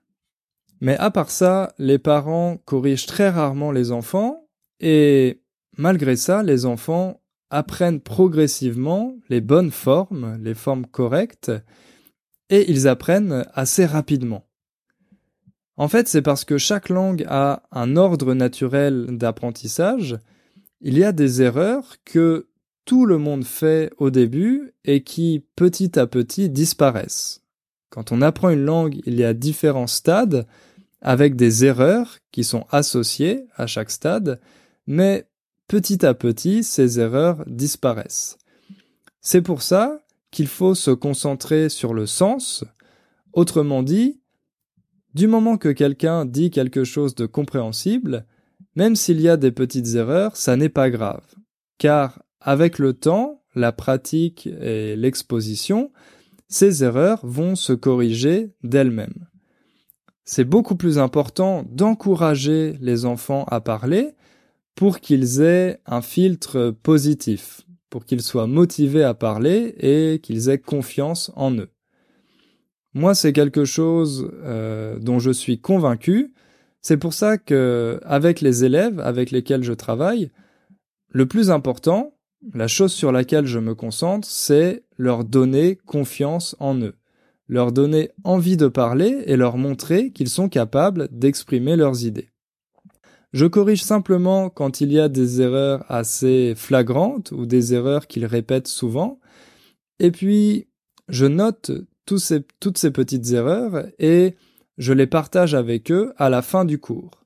Mais 0.81 0.95
à 0.97 1.11
part 1.11 1.31
ça, 1.31 1.73
les 1.77 1.99
parents 1.99 2.57
corrigent 2.65 3.07
très 3.07 3.29
rarement 3.29 3.71
les 3.71 3.91
enfants 3.91 4.47
et 4.79 5.41
malgré 5.77 6.15
ça, 6.15 6.43
les 6.43 6.65
enfants 6.65 7.21
apprennent 7.49 7.99
progressivement 8.01 9.15
les 9.29 9.41
bonnes 9.41 9.71
formes, 9.71 10.37
les 10.41 10.53
formes 10.53 10.85
correctes, 10.85 11.51
et 12.49 12.69
ils 12.69 12.87
apprennent 12.87 13.45
assez 13.53 13.85
rapidement. 13.85 14.45
En 15.77 15.87
fait, 15.87 16.07
c'est 16.07 16.21
parce 16.21 16.45
que 16.45 16.57
chaque 16.57 16.89
langue 16.89 17.25
a 17.29 17.63
un 17.71 17.95
ordre 17.95 18.33
naturel 18.33 19.17
d'apprentissage, 19.17 20.17
il 20.81 20.97
y 20.97 21.03
a 21.03 21.11
des 21.11 21.41
erreurs 21.41 21.95
que 22.05 22.48
tout 22.89 23.05
le 23.05 23.19
monde 23.19 23.45
fait 23.45 23.91
au 23.99 24.09
début 24.09 24.73
et 24.83 25.03
qui 25.03 25.45
petit 25.55 25.99
à 25.99 26.07
petit 26.07 26.49
disparaissent. 26.49 27.43
Quand 27.91 28.11
on 28.11 28.23
apprend 28.23 28.49
une 28.49 28.65
langue, 28.65 28.99
il 29.05 29.13
y 29.13 29.23
a 29.23 29.35
différents 29.35 29.85
stades 29.85 30.47
avec 30.99 31.35
des 31.35 31.65
erreurs 31.65 32.17
qui 32.31 32.43
sont 32.43 32.65
associées 32.71 33.45
à 33.55 33.67
chaque 33.67 33.91
stade, 33.91 34.41
mais 34.87 35.27
petit 35.67 36.03
à 36.03 36.15
petit, 36.15 36.63
ces 36.63 36.99
erreurs 36.99 37.43
disparaissent. 37.45 38.39
C'est 39.21 39.43
pour 39.43 39.61
ça 39.61 39.99
qu'il 40.31 40.47
faut 40.47 40.73
se 40.73 40.89
concentrer 40.89 41.69
sur 41.69 41.93
le 41.93 42.07
sens. 42.07 42.63
Autrement 43.33 43.83
dit, 43.83 44.19
du 45.13 45.27
moment 45.27 45.57
que 45.57 45.69
quelqu'un 45.69 46.25
dit 46.25 46.49
quelque 46.49 46.83
chose 46.83 47.13
de 47.13 47.27
compréhensible, 47.27 48.25
même 48.75 48.95
s'il 48.95 49.21
y 49.21 49.29
a 49.29 49.37
des 49.37 49.51
petites 49.51 49.93
erreurs, 49.93 50.35
ça 50.35 50.55
n'est 50.55 50.69
pas 50.69 50.89
grave, 50.89 51.21
car 51.77 52.23
avec 52.41 52.79
le 52.79 52.93
temps, 52.93 53.41
la 53.55 53.71
pratique 53.71 54.47
et 54.47 54.95
l'exposition, 54.95 55.91
ces 56.47 56.83
erreurs 56.83 57.19
vont 57.23 57.55
se 57.55 57.73
corriger 57.73 58.51
d'elles-mêmes. 58.63 59.27
C'est 60.23 60.45
beaucoup 60.45 60.75
plus 60.75 60.99
important 60.99 61.63
d'encourager 61.69 62.77
les 62.81 63.05
enfants 63.05 63.45
à 63.45 63.61
parler 63.61 64.15
pour 64.75 64.99
qu'ils 64.99 65.41
aient 65.41 65.79
un 65.85 66.01
filtre 66.01 66.75
positif, 66.83 67.61
pour 67.89 68.05
qu'ils 68.05 68.21
soient 68.21 68.47
motivés 68.47 69.03
à 69.03 69.13
parler 69.13 69.75
et 69.79 70.19
qu'ils 70.19 70.49
aient 70.49 70.59
confiance 70.59 71.31
en 71.35 71.53
eux. 71.53 71.69
Moi, 72.93 73.13
c'est 73.13 73.33
quelque 73.33 73.65
chose 73.65 74.31
euh, 74.43 74.97
dont 74.99 75.19
je 75.19 75.31
suis 75.31 75.59
convaincu. 75.59 76.33
C'est 76.81 76.97
pour 76.97 77.13
ça 77.13 77.37
que, 77.37 77.99
avec 78.03 78.41
les 78.41 78.63
élèves 78.63 78.99
avec 78.99 79.31
lesquels 79.31 79.63
je 79.63 79.73
travaille, 79.73 80.31
le 81.09 81.25
plus 81.25 81.51
important, 81.51 82.13
la 82.53 82.67
chose 82.67 82.93
sur 82.93 83.11
laquelle 83.11 83.45
je 83.45 83.59
me 83.59 83.75
concentre, 83.75 84.27
c'est 84.27 84.83
leur 84.97 85.23
donner 85.23 85.77
confiance 85.85 86.55
en 86.59 86.79
eux, 86.79 86.95
leur 87.47 87.71
donner 87.71 88.11
envie 88.23 88.57
de 88.57 88.67
parler 88.67 89.23
et 89.25 89.35
leur 89.35 89.57
montrer 89.57 90.11
qu'ils 90.11 90.29
sont 90.29 90.49
capables 90.49 91.09
d'exprimer 91.11 91.75
leurs 91.75 92.05
idées. 92.05 92.29
Je 93.31 93.45
corrige 93.45 93.83
simplement 93.83 94.49
quand 94.49 94.81
il 94.81 94.91
y 94.91 94.99
a 94.99 95.07
des 95.07 95.41
erreurs 95.41 95.85
assez 95.89 96.53
flagrantes 96.55 97.31
ou 97.31 97.45
des 97.45 97.73
erreurs 97.73 98.07
qu'ils 98.07 98.25
répètent 98.25 98.67
souvent, 98.67 99.19
Et 99.99 100.11
puis, 100.11 100.67
je 101.09 101.25
note 101.25 101.71
toutes 102.05 102.77
ces 102.77 102.91
petites 102.91 103.31
erreurs 103.31 103.87
et 103.99 104.35
je 104.77 104.93
les 104.93 105.07
partage 105.07 105.53
avec 105.53 105.91
eux 105.91 106.13
à 106.17 106.29
la 106.29 106.41
fin 106.41 106.63
du 106.63 106.79
cours. 106.79 107.18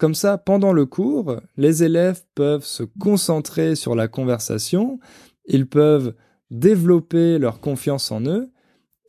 Comme 0.00 0.14
ça, 0.14 0.38
pendant 0.38 0.72
le 0.72 0.86
cours, 0.86 1.36
les 1.58 1.82
élèves 1.82 2.22
peuvent 2.34 2.64
se 2.64 2.84
concentrer 2.98 3.74
sur 3.74 3.94
la 3.94 4.08
conversation, 4.08 4.98
ils 5.44 5.68
peuvent 5.68 6.14
développer 6.50 7.38
leur 7.38 7.60
confiance 7.60 8.10
en 8.10 8.22
eux, 8.22 8.50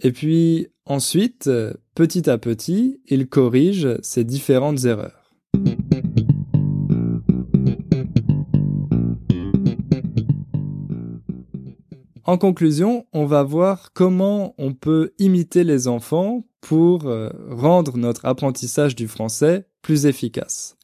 et 0.01 0.11
puis 0.11 0.67
ensuite, 0.85 1.49
petit 1.95 2.29
à 2.29 2.37
petit, 2.37 2.99
ils 3.07 3.29
corrigent 3.29 3.99
ces 4.01 4.25
différentes 4.25 4.83
erreurs. 4.83 5.33
En 12.25 12.37
conclusion, 12.37 13.05
on 13.13 13.25
va 13.25 13.43
voir 13.43 13.93
comment 13.93 14.53
on 14.57 14.73
peut 14.73 15.13
imiter 15.19 15.63
les 15.63 15.87
enfants 15.87 16.43
pour 16.59 17.05
euh, 17.05 17.29
rendre 17.49 17.97
notre 17.97 18.25
apprentissage 18.25 18.93
du 18.93 19.07
français 19.07 19.65
plus 19.81 20.05
efficace. 20.05 20.77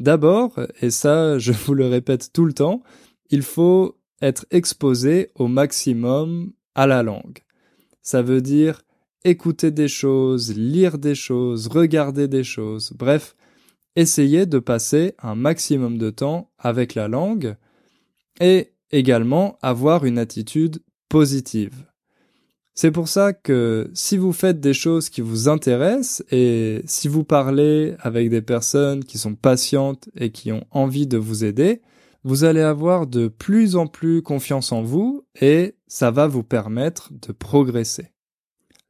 D'abord, 0.00 0.58
et 0.80 0.90
ça 0.90 1.38
je 1.38 1.52
vous 1.52 1.74
le 1.74 1.86
répète 1.86 2.32
tout 2.32 2.46
le 2.46 2.54
temps, 2.54 2.82
il 3.28 3.42
faut 3.42 3.96
être 4.22 4.46
exposé 4.50 5.30
au 5.36 5.46
maximum 5.46 6.52
à 6.74 6.86
la 6.86 7.02
langue. 7.02 7.40
Ça 8.02 8.22
veut 8.22 8.40
dire 8.40 8.82
écouter 9.24 9.70
des 9.70 9.88
choses, 9.88 10.56
lire 10.56 10.98
des 10.98 11.14
choses, 11.14 11.68
regarder 11.68 12.26
des 12.26 12.42
choses, 12.42 12.92
bref, 12.98 13.36
essayer 13.94 14.46
de 14.46 14.58
passer 14.58 15.14
un 15.18 15.34
maximum 15.34 15.98
de 15.98 16.08
temps 16.08 16.50
avec 16.58 16.94
la 16.94 17.06
langue 17.06 17.56
et 18.40 18.72
également 18.90 19.58
avoir 19.60 20.06
une 20.06 20.18
attitude 20.18 20.82
positive. 21.10 21.89
C'est 22.82 22.92
pour 22.92 23.08
ça 23.08 23.34
que 23.34 23.90
si 23.92 24.16
vous 24.16 24.32
faites 24.32 24.58
des 24.58 24.72
choses 24.72 25.10
qui 25.10 25.20
vous 25.20 25.50
intéressent 25.50 26.24
et 26.30 26.80
si 26.86 27.08
vous 27.08 27.24
parlez 27.24 27.94
avec 27.98 28.30
des 28.30 28.40
personnes 28.40 29.04
qui 29.04 29.18
sont 29.18 29.34
patientes 29.34 30.08
et 30.16 30.32
qui 30.32 30.50
ont 30.50 30.64
envie 30.70 31.06
de 31.06 31.18
vous 31.18 31.44
aider, 31.44 31.82
vous 32.24 32.44
allez 32.44 32.62
avoir 32.62 33.06
de 33.06 33.28
plus 33.28 33.76
en 33.76 33.86
plus 33.86 34.22
confiance 34.22 34.72
en 34.72 34.80
vous 34.80 35.26
et 35.42 35.74
ça 35.88 36.10
va 36.10 36.26
vous 36.26 36.42
permettre 36.42 37.10
de 37.12 37.32
progresser. 37.32 38.12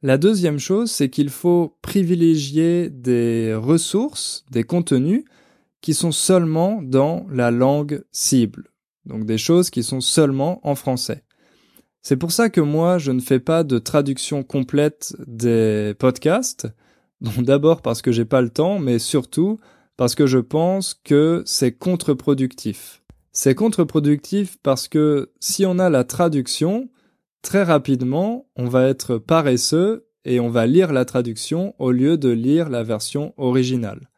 La 0.01 0.17
deuxième 0.17 0.59
chose, 0.59 0.89
c'est 0.89 1.09
qu'il 1.09 1.29
faut 1.29 1.77
privilégier 1.81 2.89
des 2.89 3.53
ressources, 3.53 4.45
des 4.51 4.63
contenus 4.63 5.25
qui 5.81 5.93
sont 5.93 6.13
seulement 6.13 6.81
dans 6.81 7.25
la 7.29 7.51
langue 7.51 8.05
cible. 8.13 8.71
Donc 9.05 9.25
des 9.25 9.37
choses 9.37 9.69
qui 9.69 9.83
sont 9.83 9.99
seulement 9.99 10.65
en 10.65 10.75
français. 10.75 11.25
C'est 12.01 12.17
pour 12.17 12.31
ça 12.31 12.49
que 12.49 12.61
moi, 12.61 12.97
je 12.97 13.11
ne 13.11 13.19
fais 13.19 13.39
pas 13.39 13.63
de 13.63 13.77
traduction 13.77 14.43
complète 14.43 15.15
des 15.27 15.93
podcasts. 15.99 16.67
d'abord 17.37 17.81
parce 17.81 18.01
que 18.01 18.11
j'ai 18.11 18.25
pas 18.25 18.41
le 18.41 18.49
temps, 18.49 18.79
mais 18.79 18.99
surtout 18.99 19.59
parce 19.97 20.15
que 20.15 20.25
je 20.25 20.39
pense 20.39 20.95
que 21.03 21.43
c'est 21.45 21.73
contre-productif. 21.73 23.03
C'est 23.31 23.55
contre-productif 23.55 24.57
parce 24.63 24.87
que 24.87 25.31
si 25.39 25.65
on 25.65 25.77
a 25.79 25.89
la 25.89 26.03
traduction, 26.03 26.89
très 27.43 27.63
rapidement, 27.63 28.47
on 28.55 28.65
va 28.65 28.87
être 28.87 29.17
paresseux 29.17 30.07
et 30.25 30.39
on 30.39 30.49
va 30.49 30.65
lire 30.65 30.91
la 30.91 31.05
traduction 31.05 31.75
au 31.77 31.91
lieu 31.91 32.17
de 32.17 32.29
lire 32.29 32.69
la 32.69 32.83
version 32.83 33.33
originale. 33.37 34.09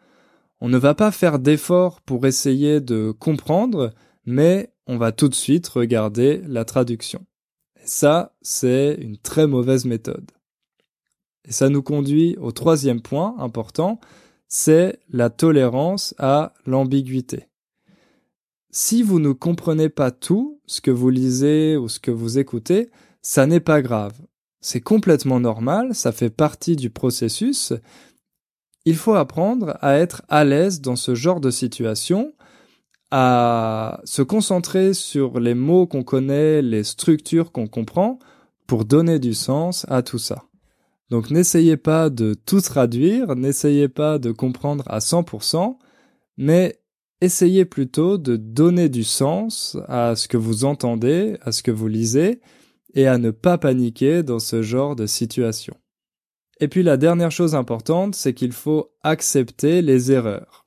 On 0.61 0.69
ne 0.69 0.77
va 0.77 0.95
pas 0.95 1.11
faire 1.11 1.39
d'efforts 1.39 2.01
pour 2.01 2.25
essayer 2.25 2.79
de 2.79 3.11
comprendre, 3.11 3.93
mais 4.25 4.71
on 4.87 4.97
va 4.97 5.11
tout 5.11 5.27
de 5.27 5.35
suite 5.35 5.67
regarder 5.67 6.41
la 6.47 6.63
traduction. 6.63 7.25
Ça, 7.85 8.33
c'est 8.41 8.97
une 8.99 9.17
très 9.17 9.47
mauvaise 9.47 9.85
méthode. 9.85 10.31
Et 11.45 11.51
ça 11.51 11.69
nous 11.69 11.83
conduit 11.83 12.37
au 12.39 12.51
troisième 12.51 13.01
point 13.01 13.35
important, 13.39 13.99
c'est 14.47 14.99
la 15.09 15.29
tolérance 15.29 16.15
à 16.17 16.53
l'ambiguïté. 16.65 17.47
Si 18.71 19.03
vous 19.03 19.19
ne 19.19 19.31
comprenez 19.33 19.89
pas 19.89 20.11
tout 20.11 20.59
ce 20.65 20.81
que 20.81 20.91
vous 20.91 21.09
lisez 21.09 21.77
ou 21.77 21.89
ce 21.89 21.99
que 21.99 22.11
vous 22.11 22.39
écoutez, 22.39 22.89
ça 23.21 23.45
n'est 23.45 23.59
pas 23.59 23.81
grave. 23.81 24.13
C'est 24.61 24.81
complètement 24.81 25.39
normal, 25.39 25.93
ça 25.93 26.11
fait 26.11 26.29
partie 26.29 26.75
du 26.75 26.89
processus. 26.89 27.73
Il 28.85 28.95
faut 28.95 29.15
apprendre 29.15 29.77
à 29.81 29.97
être 29.97 30.23
à 30.29 30.43
l'aise 30.45 30.81
dans 30.81 30.95
ce 30.95 31.15
genre 31.15 31.41
de 31.41 31.51
situation 31.51 32.33
à 33.15 34.01
se 34.05 34.23
concentrer 34.23 34.95
sur 34.95 35.39
les 35.39 35.53
mots 35.53 35.85
qu'on 35.85 36.01
connaît, 36.01 36.63
les 36.63 36.83
structures 36.83 37.51
qu'on 37.51 37.67
comprend, 37.67 38.17
pour 38.65 38.85
donner 38.85 39.19
du 39.19 39.35
sens 39.35 39.85
à 39.87 40.01
tout 40.01 40.17
ça. 40.17 40.45
Donc 41.11 41.29
n'essayez 41.29 41.77
pas 41.77 42.09
de 42.09 42.33
tout 42.33 42.59
traduire, 42.59 43.35
n'essayez 43.35 43.87
pas 43.87 44.17
de 44.17 44.31
comprendre 44.31 44.83
à 44.87 44.97
100%, 44.97 45.77
mais 46.37 46.79
essayez 47.21 47.65
plutôt 47.65 48.17
de 48.17 48.35
donner 48.35 48.89
du 48.89 49.03
sens 49.03 49.77
à 49.87 50.15
ce 50.15 50.27
que 50.27 50.37
vous 50.37 50.65
entendez, 50.65 51.37
à 51.41 51.51
ce 51.51 51.61
que 51.61 51.69
vous 51.69 51.87
lisez, 51.87 52.41
et 52.95 53.05
à 53.05 53.19
ne 53.19 53.29
pas 53.29 53.59
paniquer 53.59 54.23
dans 54.23 54.39
ce 54.39 54.63
genre 54.63 54.95
de 54.95 55.05
situation. 55.05 55.75
Et 56.59 56.67
puis 56.67 56.81
la 56.81 56.97
dernière 56.97 57.31
chose 57.31 57.53
importante, 57.53 58.15
c'est 58.15 58.33
qu'il 58.33 58.53
faut 58.53 58.89
accepter 59.03 59.83
les 59.83 60.11
erreurs. 60.11 60.62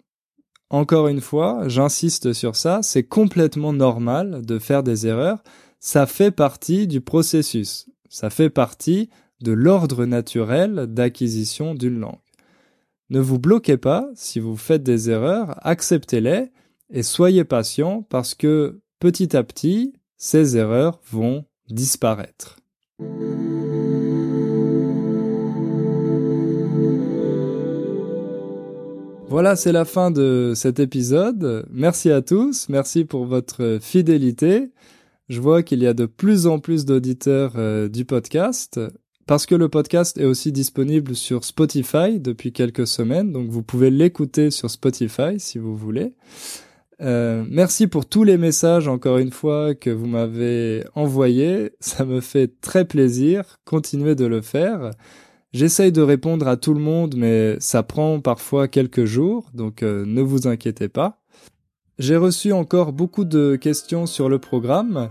Encore 0.71 1.07
une 1.07 1.21
fois, 1.21 1.69
j'insiste 1.69 2.33
sur 2.33 2.57
ça, 2.57 2.81
c'est 2.83 3.05
complètement 3.05 3.73
normal 3.73 4.45
de 4.45 4.59
faire 4.59 4.83
des 4.83 5.07
erreurs, 5.07 5.43
ça 5.79 6.07
fait 6.07 6.33
partie 6.33 6.89
du 6.89 7.01
processus, 7.01 7.87
ça 8.09 8.31
fait 8.31 8.51
partie 8.51 9.09
de 9.41 9.53
l'ordre 9.53 10.07
naturel 10.07 10.87
d'acquisition 10.89 11.75
d'une 11.75 12.01
langue. 12.01 12.19
Ne 13.11 13.21
vous 13.21 13.39
bloquez 13.39 13.77
pas 13.77 14.09
si 14.17 14.41
vous 14.41 14.57
faites 14.57 14.83
des 14.83 15.11
erreurs, 15.11 15.57
acceptez-les 15.65 16.51
et 16.91 17.03
soyez 17.05 17.45
patient 17.45 18.03
parce 18.03 18.35
que 18.35 18.81
petit 18.99 19.37
à 19.37 19.45
petit, 19.45 19.93
ces 20.17 20.57
erreurs 20.57 20.99
vont 21.11 21.45
disparaître. 21.69 22.57
Voilà, 29.37 29.55
c'est 29.55 29.72
la 29.72 29.85
fin 29.85 30.11
de 30.11 30.55
cet 30.57 30.81
épisode. 30.81 31.66
Merci 31.70 32.11
à 32.11 32.22
tous, 32.22 32.70
merci 32.70 33.05
pour 33.05 33.27
votre 33.27 33.77
fidélité. 33.83 34.70
Je 35.29 35.42
vois 35.42 35.62
qu'il 35.62 35.83
y 35.83 35.87
a 35.87 35.92
de 35.92 36.07
plus 36.07 36.46
en 36.46 36.59
plus 36.59 36.87
d'auditeurs 36.87 37.53
euh, 37.57 37.87
du 37.87 38.07
podcast 38.07 38.81
parce 39.27 39.44
que 39.44 39.55
le 39.55 39.68
podcast 39.68 40.16
est 40.16 40.25
aussi 40.25 40.53
disponible 40.53 41.14
sur 41.14 41.44
Spotify 41.44 42.18
depuis 42.18 42.55
quelques 42.55 42.87
semaines, 42.87 43.31
donc 43.31 43.51
vous 43.51 43.62
pouvez 43.62 43.90
l'écouter 43.90 44.51
sur 44.51 44.70
Spotify 44.70 45.38
si 45.38 45.59
vous 45.59 45.77
voulez. 45.77 46.14
Euh, 47.03 47.44
merci 47.46 47.88
pour 47.88 48.07
tous 48.07 48.25
les 48.25 48.38
messages 48.38 48.88
encore 48.88 49.18
une 49.18 49.33
fois 49.33 49.75
que 49.75 49.90
vous 49.90 50.07
m'avez 50.07 50.83
envoyés, 50.94 51.72
ça 51.81 52.07
me 52.07 52.22
fait 52.22 52.59
très 52.62 52.87
plaisir, 52.87 53.59
continuez 53.66 54.14
de 54.14 54.25
le 54.25 54.40
faire. 54.40 54.92
J'essaye 55.57 55.90
de 55.90 56.03
répondre 56.03 56.49
à 56.49 56.59
tout 56.59 56.75
le 56.75 56.81
monde, 56.81 57.14
mais 57.16 57.57
ça 57.61 57.83
prend 57.83 58.21
parfois 58.21 58.69
quelques 58.69 59.07
jours, 59.07 59.47
donc 59.55 59.83
euh, 59.83 60.05
ne 60.05 60.21
vous 60.21 60.47
inquiétez 60.47 60.90
pas. 60.90 61.23
J'ai 61.99 62.19
reçu 62.19 62.53
encore 62.53 62.92
beaucoup 62.92 63.25
de 63.25 63.57
questions 63.57 64.05
sur 64.05 64.29
le 64.29 64.38
programme. 64.38 65.09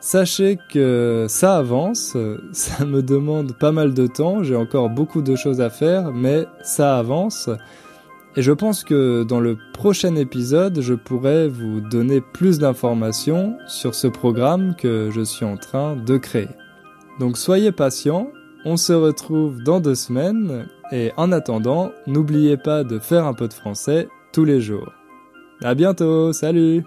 Sachez 0.00 0.58
que 0.72 1.26
ça 1.28 1.56
avance, 1.56 2.16
ça 2.52 2.84
me 2.84 3.00
demande 3.00 3.56
pas 3.60 3.70
mal 3.70 3.94
de 3.94 4.08
temps, 4.08 4.42
j'ai 4.42 4.56
encore 4.56 4.90
beaucoup 4.90 5.22
de 5.22 5.36
choses 5.36 5.60
à 5.60 5.70
faire, 5.70 6.12
mais 6.12 6.46
ça 6.64 6.98
avance. 6.98 7.48
Et 8.34 8.42
je 8.42 8.50
pense 8.50 8.82
que 8.82 9.22
dans 9.22 9.38
le 9.38 9.56
prochain 9.72 10.16
épisode, 10.16 10.80
je 10.80 10.94
pourrai 10.94 11.46
vous 11.46 11.80
donner 11.80 12.20
plus 12.20 12.58
d'informations 12.58 13.56
sur 13.68 13.94
ce 13.94 14.08
programme 14.08 14.74
que 14.74 15.10
je 15.12 15.20
suis 15.20 15.44
en 15.44 15.56
train 15.56 15.94
de 15.94 16.16
créer. 16.16 16.48
Donc 17.20 17.38
soyez 17.38 17.70
patients, 17.70 18.32
on 18.64 18.76
se 18.76 18.92
retrouve 18.92 19.62
dans 19.62 19.80
deux 19.80 19.94
semaines. 19.94 20.68
Et 20.92 21.12
en 21.16 21.32
attendant, 21.32 21.92
n'oubliez 22.06 22.56
pas 22.56 22.84
de 22.84 22.98
faire 22.98 23.26
un 23.26 23.34
peu 23.34 23.48
de 23.48 23.52
français 23.52 24.08
tous 24.32 24.44
les 24.44 24.60
jours. 24.60 24.92
À 25.62 25.74
bientôt, 25.74 26.32
salut 26.32 26.84